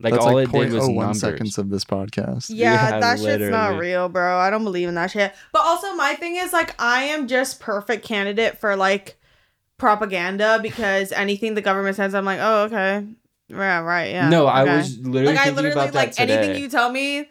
[0.00, 2.46] like That's all like it did was 0.01 numbers seconds of this podcast.
[2.48, 4.38] Yeah, Yeah, that shit's not real, bro.
[4.38, 5.34] I don't believe in that shit.
[5.52, 9.18] But also, my thing is like, I am just perfect candidate for like
[9.76, 13.06] propaganda because anything the government says, I'm like, oh, okay,
[13.48, 14.28] yeah, right, yeah.
[14.28, 16.38] no I was literally like, I thinking literally about that like today.
[16.38, 17.28] anything you tell me,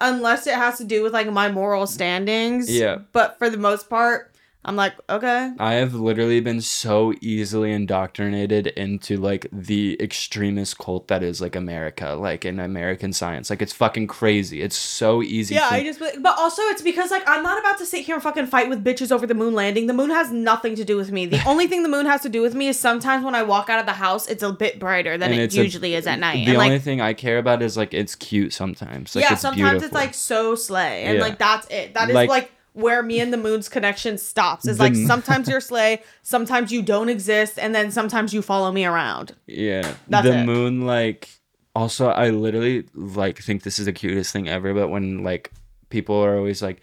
[0.00, 2.70] unless it has to do with like my moral standings.
[2.70, 2.98] Yeah.
[3.12, 4.27] But for the most part,
[4.64, 11.08] I'm like, okay, I have literally been so easily indoctrinated into like the extremist cult
[11.08, 13.50] that is like America, like in American science.
[13.50, 14.60] Like it's fucking crazy.
[14.60, 15.54] It's so easy.
[15.54, 16.00] Yeah, for- I just.
[16.00, 18.84] But also, it's because like I'm not about to sit here and fucking fight with
[18.84, 19.86] bitches over the moon landing.
[19.86, 21.24] The moon has nothing to do with me.
[21.24, 23.70] The only thing the moon has to do with me is sometimes when I walk
[23.70, 26.06] out of the house, it's a bit brighter than And it it's a- usually is
[26.06, 26.44] at night.
[26.44, 29.14] The and only like, thing I care about is like it's cute sometimes.
[29.14, 31.22] Like yeah, it's sometimes it's like so slay, and Yeah.
[31.22, 31.94] like that's it.
[31.94, 32.52] That is Like- like.
[32.78, 34.66] Where me and the moon's connection stops.
[34.66, 38.84] Is like sometimes you're slay, sometimes you don't exist, and then sometimes you follow me
[38.84, 39.34] around.
[39.46, 39.94] Yeah.
[40.08, 40.46] That's the it.
[40.46, 41.28] moon like
[41.74, 45.50] also I literally like think this is the cutest thing ever, but when like
[45.90, 46.80] people are always like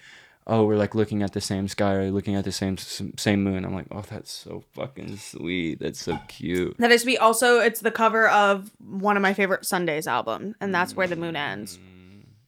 [0.48, 3.66] Oh, we're like looking at the same sky or looking at the same same moon.
[3.66, 5.80] I'm like, oh, that's so fucking sweet.
[5.80, 6.78] That's so cute.
[6.78, 10.72] That is be also it's the cover of one of my favorite Sundays album, and
[10.72, 11.80] that's where the moon ends.
[11.80, 11.95] Mm.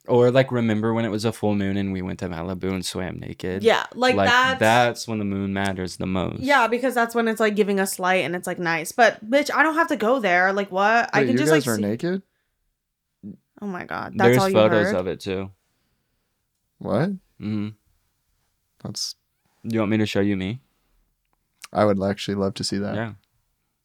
[0.08, 2.86] Or like, remember when it was a full moon and we went to Malibu and
[2.86, 3.62] swam naked?
[3.64, 6.40] Yeah, like, that's, that's when the moon matters the most.
[6.40, 8.92] Yeah, because that's when it's like giving us light and it's like nice.
[8.92, 10.54] But bitch, I don't have to go there.
[10.54, 11.10] Like what?
[11.14, 11.74] I can you just guys like.
[11.74, 12.22] are see- naked.
[13.62, 14.96] oh my god, that's There's all you photos heard.
[14.96, 15.52] of it too.
[16.80, 17.10] What?
[17.42, 17.70] Mm-hmm.
[18.84, 19.16] That's.
[19.66, 20.62] Do you want me to show you me?
[21.74, 22.96] I would actually love to see that.
[22.96, 23.14] Yeah.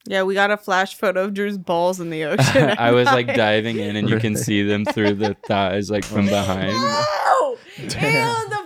[0.07, 2.75] Yeah, we got a flash photo of Drew's balls in the ocean.
[2.79, 6.27] I was like diving in and you can see them through the thighs like from
[6.27, 6.73] behind.
[6.73, 7.57] No!
[7.79, 7.91] Ew, the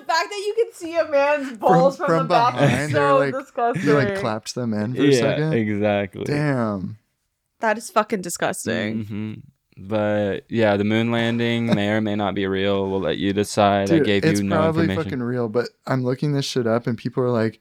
[0.06, 3.18] fact that you can see a man's balls from, the back is behind, they're so
[3.18, 3.82] like disgusting.
[3.82, 5.52] he like clapped them in for a yeah, second.
[5.54, 6.24] exactly.
[6.24, 6.98] Damn.
[7.60, 9.04] that is fucking disgusting.
[9.04, 9.34] hmm
[9.76, 12.88] But yeah, the moon landing may or may not be real.
[12.90, 13.90] We'll let you decide.
[13.92, 14.90] I gave you no information.
[14.90, 17.60] It's probably fucking real, but I'm looking this shit up and people are like,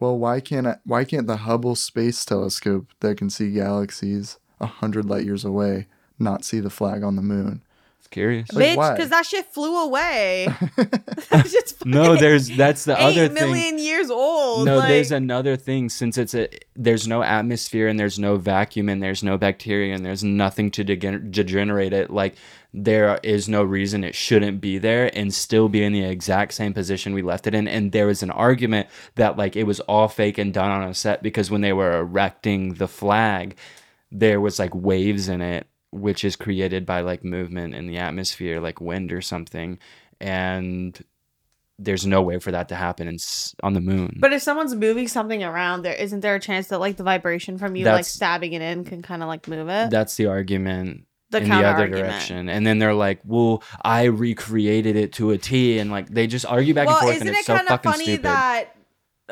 [0.00, 4.66] "Well, why can't I, why can't the Hubble Space Telescope that can see galaxies a
[4.66, 5.86] hundred light years away
[6.18, 7.62] not see the flag on the moon?"
[8.14, 8.52] It's curious.
[8.52, 10.46] Like, Bitch, because that shit flew away.
[10.76, 13.34] that No, there's that's the other thing.
[13.34, 14.66] million years old.
[14.66, 15.88] No, like, there's another thing.
[15.88, 20.04] Since it's a there's no atmosphere and there's no vacuum and there's no bacteria and
[20.04, 22.10] there's nothing to degen- degenerate it.
[22.10, 22.36] Like
[22.72, 26.72] there is no reason it shouldn't be there and still be in the exact same
[26.72, 27.66] position we left it in.
[27.66, 30.94] And there was an argument that like it was all fake and done on a
[30.94, 33.56] set because when they were erecting the flag,
[34.12, 38.60] there was like waves in it, which is created by like movement in the atmosphere,
[38.60, 39.78] like wind or something,
[40.20, 41.02] and.
[41.76, 43.18] There's no way for that to happen in,
[43.64, 44.18] on the moon.
[44.20, 47.58] But if someone's moving something around, there isn't there a chance that like the vibration
[47.58, 49.90] from you like stabbing it in can kind of like move it?
[49.90, 52.48] That's the argument The in the other direction.
[52.48, 55.80] And then they're like, well, I recreated it to a T.
[55.80, 57.16] And like, they just argue back well, and forth.
[57.16, 58.22] isn't And it it's so kind of fucking funny stupid.
[58.22, 58.76] that?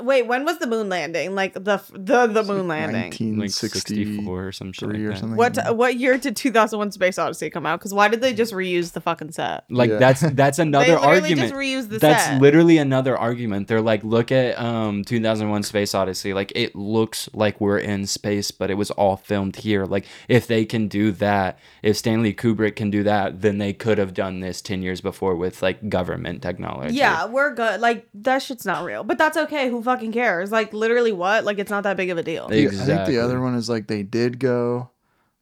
[0.00, 1.34] Wait, when was the moon landing?
[1.34, 3.10] Like the the the moon landing.
[3.10, 5.36] 1964 or some shit like or something.
[5.36, 7.78] What what year did 2001: Space Odyssey come out?
[7.78, 9.64] Because why did they just reuse the fucking set?
[9.70, 9.98] Like Yeah.
[9.98, 11.40] that's that's another they argument.
[11.42, 12.40] just reused the That's set.
[12.40, 13.68] literally another argument.
[13.68, 16.32] They're like, look at um 2001 Space Odyssey.
[16.32, 19.84] Like it looks like we're in space, but it was all filmed here.
[19.84, 23.98] Like if they can do that, if Stanley Kubrick can do that, then they could
[23.98, 26.94] have done this 10 years before with like government technology.
[26.94, 27.80] yeah, we're good.
[27.82, 29.68] Like that shit's not real, but that's okay.
[29.68, 30.50] Who fucking cares?
[30.52, 31.44] Like literally, what?
[31.44, 32.48] Like it's not that big of a deal.
[32.48, 34.90] The- I think the other one is like they did go,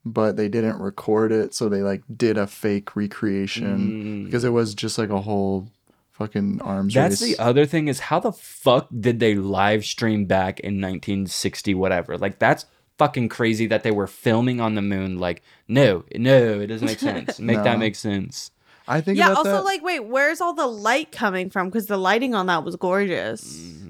[0.04, 4.74] but they didn't record it, so they like did a fake recreation because it was
[4.74, 5.68] just like a whole
[6.12, 7.36] fucking arms That's race.
[7.36, 12.18] the other thing is how the fuck did they live stream back in 1960 whatever?
[12.18, 12.66] Like that's
[12.98, 15.18] fucking crazy that they were filming on the moon.
[15.18, 17.38] Like no, no, it doesn't make sense.
[17.38, 17.64] Make No.
[17.64, 18.50] that make sense.
[18.88, 19.26] I think yeah.
[19.26, 19.64] about Also, that.
[19.64, 21.68] like, wait, where's all the light coming from?
[21.68, 23.44] Because the lighting on that was gorgeous.
[23.44, 23.89] Mm.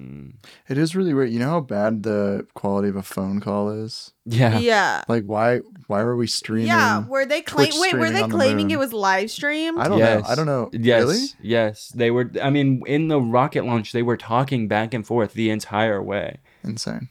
[0.67, 1.31] It is really weird.
[1.31, 4.13] You know how bad the quality of a phone call is.
[4.25, 4.59] Yeah.
[4.59, 5.03] Yeah.
[5.07, 6.67] Like why why were we streaming?
[6.67, 7.69] Yeah, were they claim?
[7.69, 8.71] Twitch Wait, were streaming they on the claiming moon.
[8.71, 9.79] it was live streamed?
[9.79, 10.21] I don't know.
[10.27, 10.69] I don't know.
[10.73, 11.01] Yes.
[11.03, 11.25] Really?
[11.41, 11.89] Yes.
[11.89, 15.49] They were I mean, in the rocket launch, they were talking back and forth the
[15.49, 16.39] entire way.
[16.63, 17.09] Insane.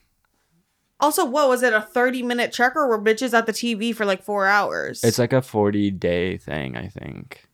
[1.01, 1.73] Also, what was it?
[1.73, 5.03] A thirty-minute check, or were bitches at the TV for like four hours?
[5.03, 7.49] It's like a 40 day thing, I think.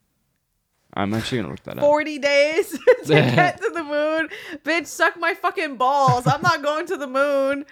[0.97, 1.81] I'm actually gonna look that up.
[1.85, 2.71] forty days
[3.05, 4.29] to get to the moon.
[4.65, 6.27] Bitch, suck my fucking balls.
[6.27, 7.67] I'm not going to the moon.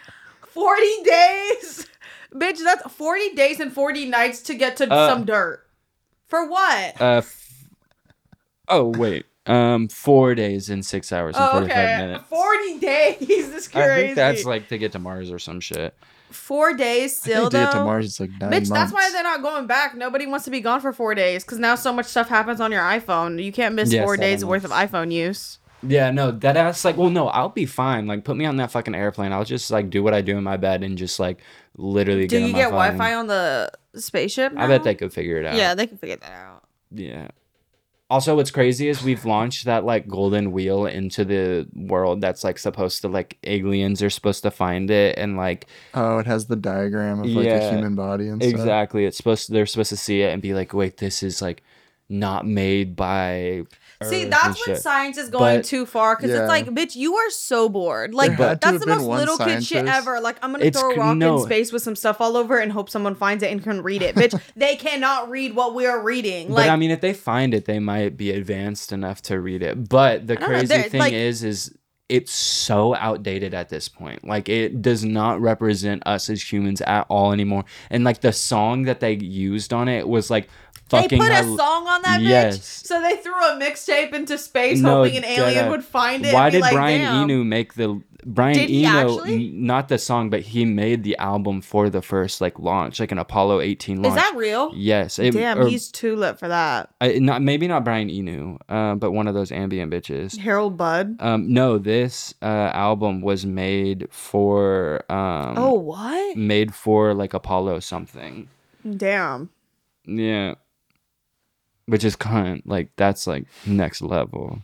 [0.46, 1.88] Forty days,
[2.34, 2.62] bitch.
[2.62, 5.66] That's forty days and forty nights to get to Uh, some dirt.
[6.26, 7.00] For what?
[7.00, 7.64] Uh, f-
[8.68, 11.96] oh wait, um, four days and six hours and oh, forty-five okay.
[11.98, 12.24] minutes.
[12.28, 13.18] Forty days.
[13.54, 13.90] This crazy.
[13.90, 15.94] I think that's like to get to Mars or some shit.
[16.34, 17.84] Four days still think to though.
[17.84, 19.94] Mars it's like nine Bitch, that's why they're not going back.
[19.96, 22.72] Nobody wants to be gone for four days because now so much stuff happens on
[22.72, 23.42] your iPhone.
[23.42, 25.58] You can't miss Yeah, four seven days worth of iPhone use.
[25.86, 28.06] Yeah, no, that ass like, well, no, I'll be fine.
[28.06, 29.32] Like, put me on that fucking airplane.
[29.32, 31.40] I'll just like do what I do in my bed and just like
[31.76, 32.70] literally Do get on you my get.
[32.70, 34.54] Wi-Fi on the spaceship?
[34.56, 35.56] I bet they could figure it out.
[35.56, 36.64] Yeah, they can figure that out.
[36.90, 37.28] Yeah.
[38.10, 42.58] Also, what's crazy is we've launched that like golden wheel into the world that's like
[42.58, 46.54] supposed to like aliens are supposed to find it and like Oh, it has the
[46.56, 48.52] diagram of like Yeah, a human body and stuff.
[48.52, 51.40] exactly it's supposed to, they're supposed to see it and be like wait this is
[51.40, 51.62] like
[52.10, 53.62] not made by
[54.02, 54.82] See, that's when shit.
[54.82, 56.40] science is going But- too far because Yeah.
[56.42, 58.12] it's like, bitch, you are so bored.
[58.14, 60.20] Like that's the most one little kid shit ever.
[60.20, 61.36] Like I'm gonna It's throw a rock no.
[61.38, 64.02] in space with some stuff all over and hope someone finds it and can read
[64.02, 64.14] it.
[64.14, 66.48] Bitch, they cannot read what we are reading.
[66.48, 69.62] but Like I mean, if they find it, they might be advanced enough to read
[69.62, 69.88] it.
[69.88, 71.74] But the don't know, crazy thing like- is, is
[72.10, 74.26] it's so outdated at this point.
[74.26, 77.64] Like it does not represent us as humans at all anymore.
[77.90, 80.48] And like the song that they used on it was like
[80.94, 81.18] they fucking.
[81.18, 82.28] put a hel- song on that bitch.
[82.28, 82.82] Yes.
[82.86, 86.32] So they threw a mixtape into space No, hoping an alien would find it.
[86.34, 87.30] Why and be did like, Brian Damn.
[87.30, 89.34] Eno make the Brian Did he Eno actually?
[89.50, 93.12] n- not the song, but he made the album for the first like launch, like
[93.12, 94.16] an Apollo 18 launch.
[94.16, 94.72] Is that real?
[94.74, 95.18] Yes.
[95.18, 96.88] It, Damn, or- he's too lit for that.
[97.02, 100.38] I, not maybe not Brian Eno, uh, but one of those ambient bitches.
[100.38, 101.16] Harold Budd.
[101.20, 106.36] Um, no, this uh, album was made for um, oh what?
[106.36, 108.48] made for like Apollo something.
[108.96, 109.50] Damn.
[110.06, 110.54] Yeah,
[111.86, 114.60] which is kind of, like that's like next level.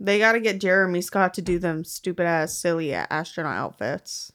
[0.00, 4.32] They got to get Jeremy Scott to do them stupid ass silly astronaut outfits.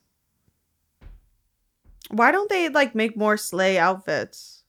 [2.10, 4.64] Why don't they like make more slay outfits?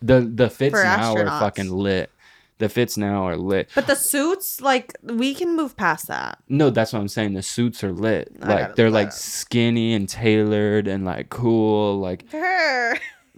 [0.00, 1.30] The the fits now astronauts.
[1.30, 2.10] are fucking lit.
[2.58, 3.70] The fits now are lit.
[3.76, 6.38] But the suits, like, we can move past that.
[6.48, 7.34] No, that's what I'm saying.
[7.34, 8.32] The suits are lit.
[8.42, 9.12] I Like they're like up.
[9.12, 11.98] skinny and tailored and like cool.
[12.00, 12.24] Like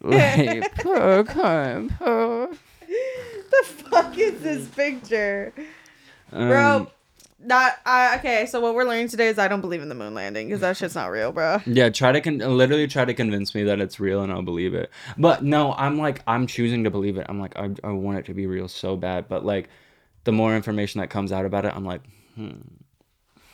[0.03, 1.92] like poor kind,
[3.51, 4.03] poor.
[4.03, 5.53] fuck is this picture?
[6.32, 6.91] Um, Bro,
[7.43, 10.14] not, uh, okay, so what we're learning today is I don't believe in the moon
[10.14, 11.61] landing because that shit's not real, bro.
[11.66, 14.74] Yeah, try to con- literally try to convince me that it's real and I'll believe
[14.74, 14.91] it.
[15.16, 17.26] But no, I'm like I'm choosing to believe it.
[17.28, 19.28] I'm like I, I want it to be real so bad.
[19.28, 19.68] But like
[20.24, 22.03] the more information that comes out about it, I'm like,
[22.34, 22.53] hmm.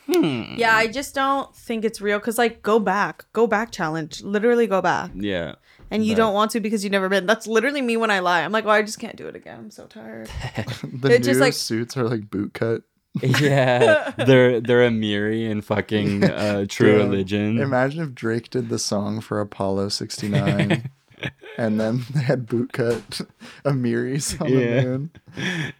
[0.08, 3.24] Yeah, I just don't think it's real because, like, go back.
[3.32, 4.22] Go back challenge.
[4.22, 5.10] Literally go back.
[5.14, 5.56] yeah.
[5.90, 7.26] And you But- don't want to because you've never been.
[7.26, 8.42] That's literally me when I lie.
[8.42, 9.58] I'm like, well, I just can't do it again.
[9.58, 10.28] I'm so tired.
[10.82, 12.82] The It's new just like- suits are like boot cut.
[13.22, 16.96] Yeah, they're they're Amiri and fucking uh, True Yeah.
[17.04, 17.58] Religion.
[17.60, 20.90] Imagine if Drake did the song for Apollo 69
[21.56, 23.22] and then they had boot cut
[23.64, 24.80] Amiris on Yeah.
[24.82, 24.86] the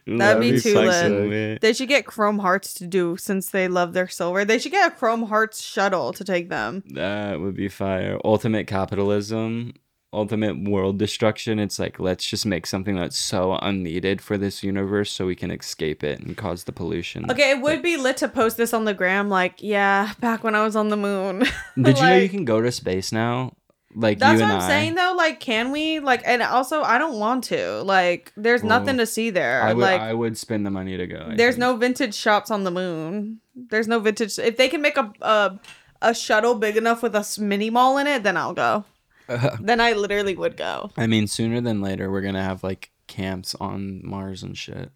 [0.07, 0.17] moon.
[0.17, 1.61] That'd be too fucking lit.
[1.61, 4.43] They should get Chrome Hearts to do since they love their silver.
[4.43, 6.83] They should get a Chrome Hearts shuttle to take them.
[6.95, 8.17] That would be fire.
[8.25, 9.73] Ultimate capitalism,
[10.17, 11.59] ultimate world destruction.
[11.59, 15.51] It's like let's just make something that's so unneeded for this universe so we can
[15.51, 17.29] escape it and cause the pollution.
[17.31, 19.29] Okay, it would be lit to post this on the gram.
[19.29, 21.43] Like, yeah, back when I was on the moon.
[21.81, 23.53] Did you know you can go to space now?
[23.95, 24.67] Like That's you what I'm I.
[24.67, 25.13] saying though.
[25.17, 25.99] Like, can we?
[25.99, 27.81] Like, and also, I don't want to.
[27.83, 29.63] Like, there's Well, nothing to see there.
[29.63, 31.29] I would like, I would spend the money to go.
[31.31, 31.61] I there's think.
[31.61, 33.39] no vintage shops on the moon.
[33.55, 34.37] There's no vintage.
[34.37, 35.59] If they can make a a,
[36.01, 38.85] a shuttle big enough with a mini mall in it, then I'll go.
[39.59, 40.91] then I literally would go.
[40.97, 44.91] I mean, sooner than later, we're gonna have like camps on Mars and shit.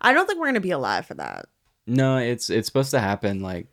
[0.00, 1.46] I don't think we're gonna be alive for that.
[1.86, 3.66] No, it's it's supposed to happen like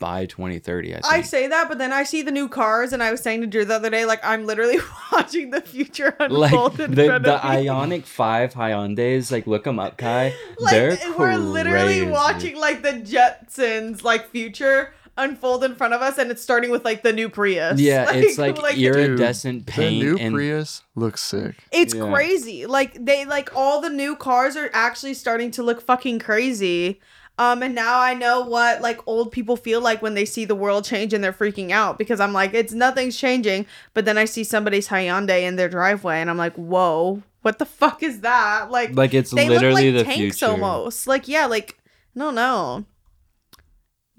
[0.00, 0.90] by 2030.
[0.90, 1.06] I think.
[1.12, 3.46] I say that, but then I see the new cars, and I was saying to
[3.46, 4.78] Drew the other day, like I'm literally
[5.12, 7.66] watching the future like unfold in the front the of me.
[7.66, 10.34] Ioniq Five Hyundai's, like look them up, Kai.
[10.58, 16.18] like They're we're literally watching like the Jetsons like future unfold in front of us,
[16.18, 17.80] and it's starting with like the new Prius.
[17.80, 21.56] Yeah, it's like, the- iridescent The paint new and Prius looks sick.
[21.72, 22.10] It's Yeah.
[22.10, 22.66] crazy.
[22.66, 27.00] Like they like all the new cars are actually starting to look fucking crazy.
[27.38, 30.54] Um and now I know what like old people feel like when they see the
[30.54, 34.24] world change and they're freaking out because I'm like it's nothing's changing, but then I
[34.26, 38.70] see somebody's Hyundai in their driveway and I'm like, "Whoa, what the fuck is that?"
[38.70, 40.52] Like like it's they literally look like the tanks future.
[40.52, 41.06] almost.
[41.06, 41.78] Like yeah, like
[42.14, 42.84] no no.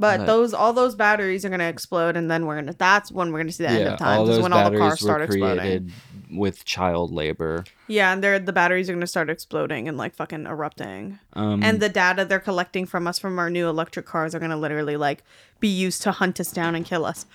[0.02, 2.74] But those all those batteries are gonna explode, and then we're gonna.
[2.74, 4.30] That's when we're gonna see the end of times.
[4.30, 5.92] Is when all the cars start exploding.
[6.32, 7.66] with child labor.
[7.88, 11.20] Yeah, and they're the batteries are gonna start exploding and like fucking erupting.
[11.34, 14.58] Um, and the data they're collecting from us from our new electric cars are gonna
[14.58, 15.24] literally like
[15.60, 17.28] be used to hunt us down and kill us.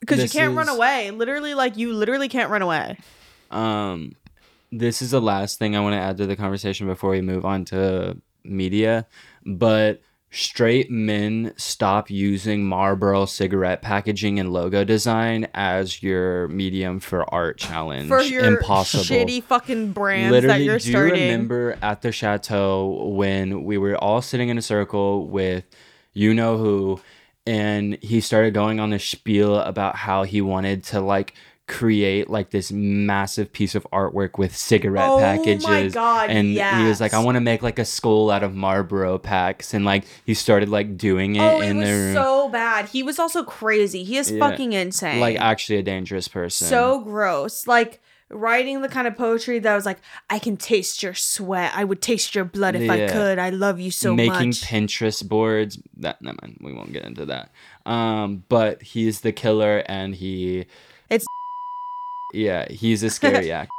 [0.00, 1.10] Because you can't run away.
[1.10, 2.96] Literally, like you literally can't run away.
[3.50, 4.14] Um,
[4.72, 7.44] this is the last thing I want to add to the conversation before we move
[7.44, 9.06] on to media.
[9.44, 10.00] But
[10.30, 17.58] straight men stop using Marlboro cigarette packaging and logo design as your medium for art
[17.58, 18.08] challenge.
[18.08, 19.04] For your Impossible.
[19.04, 21.20] shitty fucking brands Literally, that you're do you starting.
[21.30, 25.64] remember at the chateau when we were all sitting in a circle with
[26.12, 27.00] you know who,
[27.46, 31.34] and he started going on this spiel about how he wanted to like
[31.68, 36.88] create like this massive piece of artwork with cigarette Oh my packages God, and he
[36.88, 40.04] was like i want to make like a skull out of marlboro packs and like
[40.24, 42.88] he started like doing it Oh, it was the room so bad.
[42.88, 44.02] He was also crazy.
[44.02, 44.48] He is Yeah.
[44.48, 45.20] fucking insane.
[45.20, 47.66] like actually a dangerous person so gross.
[47.66, 48.00] Like
[48.30, 49.98] writing the kind of poetry that was like,
[50.28, 51.72] I can taste your sweat.
[51.74, 53.38] I would taste your blood if I could.
[53.38, 54.38] I love you so making much.
[54.72, 55.78] Making Pinterest boards.
[55.96, 57.50] That never mind, we won't get into that.
[57.86, 60.66] Um, but he's the killer, and he.
[62.32, 63.70] Yeah, he's a scary actor.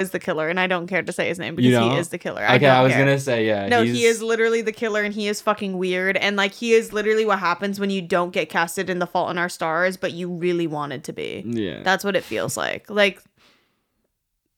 [0.00, 1.90] is the killer, and I don't care to say his name because You know?
[1.90, 2.42] he is the killer.
[2.42, 3.04] I okay, I was care.
[3.04, 3.66] gonna say yeah.
[3.68, 6.16] No, he's, he is literally the killer, and he is fucking weird.
[6.16, 9.30] And like, he is literally what happens when you don't get casted in The Fault
[9.30, 11.42] in Our Stars, but you really wanted to be.
[11.46, 12.88] Yeah, That's what it feels like.
[12.88, 13.20] Like,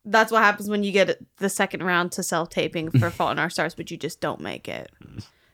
[0.04, 3.38] that's what happens when you get the second round to self taping for Fault in
[3.38, 4.90] Our Stars, but you just don't make it.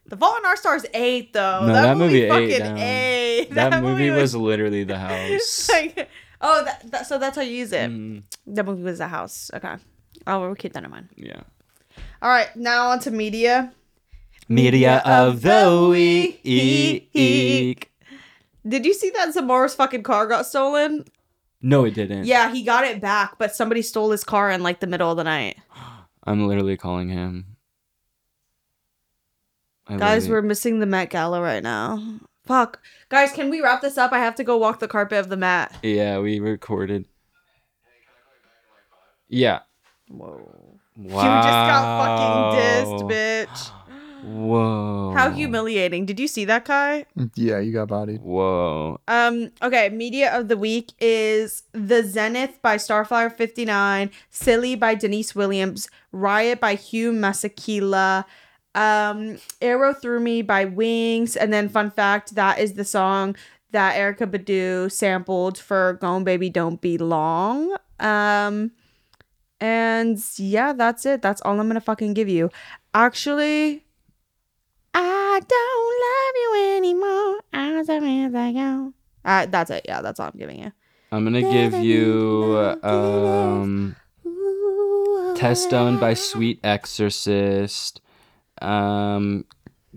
[0.06, 1.66] The Fault in Our Stars ate though.
[1.66, 2.28] No, that movie ate
[2.60, 3.50] fucking ate.
[3.52, 5.68] that, movie was literally the house.
[5.72, 6.08] like,
[6.40, 7.90] oh, that, that, so that's how you use it.
[7.90, 9.50] Mm, The movie was the house.
[9.54, 9.74] Okay.
[10.26, 11.08] Oh, we'll keep that in mind.
[11.16, 11.42] yeah.
[12.20, 13.72] All right, now on to media.
[14.48, 16.42] Media of the week.
[18.68, 21.04] Did you see that Zamora's fucking car got stolen?
[21.62, 22.24] No, it didn't.
[22.26, 25.16] Yeah, he got it back, but somebody stole his car in like the middle of
[25.16, 25.56] the night.
[26.24, 27.56] I'm literally calling him.
[29.86, 32.02] I Guys, literally- we're missing the Met Gala right now.
[32.46, 32.80] Fuck.
[33.08, 34.12] Guys, can we wrap this up?
[34.12, 35.74] I have to go walk the carpet of the mat.
[35.82, 37.06] Yeah, we recorded.
[39.28, 39.60] Yeah.
[40.08, 40.78] Whoa.
[40.96, 41.22] Wow.
[41.22, 43.72] You just got fucking dissed, bitch.
[44.22, 45.12] Whoa.
[45.16, 46.06] How humiliating.
[46.06, 47.04] Did you see that, guy?
[47.34, 48.22] Yeah, you got bodied.
[48.22, 49.00] Whoa.
[49.06, 55.34] Um, okay, media of the week is The Zenith by Starflyer 59, Silly by Deniece
[55.34, 58.24] Williams, Riot by Hugh Masekela,
[58.76, 63.34] um, Arrow Through Me by Wings, and then fun fact, that is the song
[63.72, 67.74] that Erykah Badu sampled for Gone Baby Don't Be Long.
[67.98, 68.70] Um,
[69.60, 71.22] and yeah, that's it.
[71.22, 72.50] That's all I'm gonna fucking give you.
[72.92, 73.84] Actually,
[74.92, 77.40] I don't love you anymore.
[77.52, 78.92] As as I go.
[79.24, 79.86] Uh, that's it.
[79.88, 80.72] Yeah, that's all I'm giving you.
[81.10, 83.96] I'm gonna give you um
[85.34, 88.00] Test Stone by Sweet Exorcist.
[88.62, 89.44] Um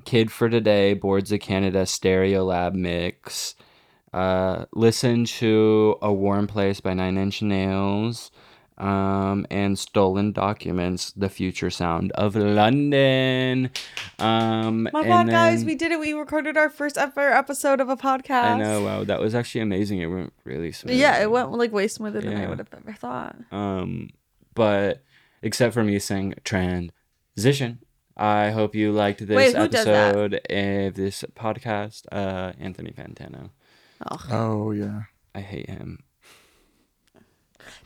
[0.05, 3.55] Kid for Today, Boards of Canada Stereolab Mix.
[4.13, 8.31] Uh listen to A Warm Place by Nine Inch Nails.
[8.77, 13.71] Um, and Stolen Documents, The Future Sound of London.
[14.19, 15.99] Um, My God, guys, we did it.
[15.99, 18.43] We recorded our first ever episode of a podcast.
[18.43, 19.99] I know, wow, that was actually amazing.
[19.99, 20.95] It went really smooth.
[20.95, 23.35] Yeah, it went like way smoother than I would have ever thought.
[23.51, 24.11] Um,
[24.55, 25.03] but
[25.41, 27.79] except for me saying transition,
[28.21, 30.09] I hope you liked this Wait, who does that?
[30.15, 32.03] episode of this podcast.
[32.11, 33.51] Uh, Anthony Fantano.
[34.29, 35.03] Oh yeah.
[35.33, 36.03] I hate him.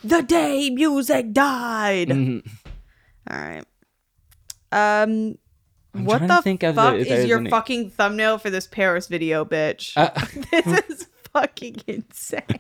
[0.04, 2.10] The day music died.
[2.10, 2.48] Mhm.
[3.30, 3.66] All right.
[4.72, 5.38] Um,
[5.94, 8.50] I'm what trying to the think of fuck the- is your any- fucking thumbnail for
[8.50, 9.94] this Paris video, bitch?
[9.96, 10.10] Uh,
[10.64, 12.60] this is fucking insane.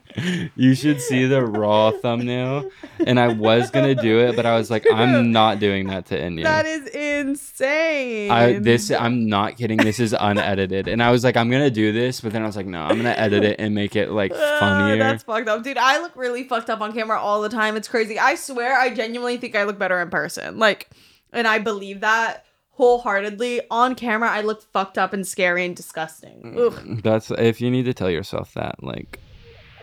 [0.55, 2.69] you should see the raw thumbnail.
[3.05, 6.19] And I was gonna do it, but I was like, I'm not doing that to
[6.19, 6.43] Enya.
[6.43, 8.31] That is insane.
[8.31, 9.77] I this I'm not kidding.
[9.77, 12.55] This is unedited, and I was like, I'm gonna do this, but then I was
[12.55, 14.97] like, no, I'm gonna edit it and make it like Uh, funnier.
[14.97, 15.77] that's fucked up, dude.
[15.77, 17.75] I look really fucked up on camera all the time.
[17.75, 18.17] It's crazy.
[18.19, 20.59] I swear, I genuinely think I look better in person.
[20.59, 20.89] Like,
[21.31, 23.61] and I believe that wholeheartedly.
[23.71, 26.41] On camera, I look fucked up and scary and disgusting.
[26.43, 26.57] Mm.
[26.57, 27.01] Ugh.
[27.03, 29.19] That's if you need to tell yourself that, like,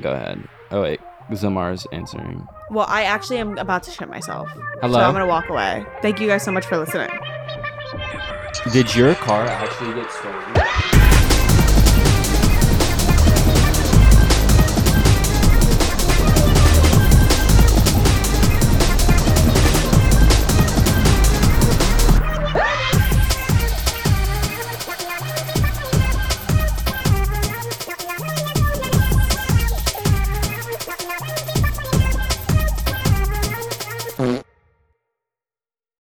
[0.01, 0.47] go ahead.
[0.71, 1.01] Oh wait,
[1.33, 2.47] Zamar's answering.
[2.71, 4.49] Well, I actually am about to shit myself.
[4.81, 4.95] Hello?
[4.95, 5.85] So I'm gonna walk away.
[6.03, 7.11] Thank you guys so much for listening.
[8.73, 10.60] Did your car actually get stolen?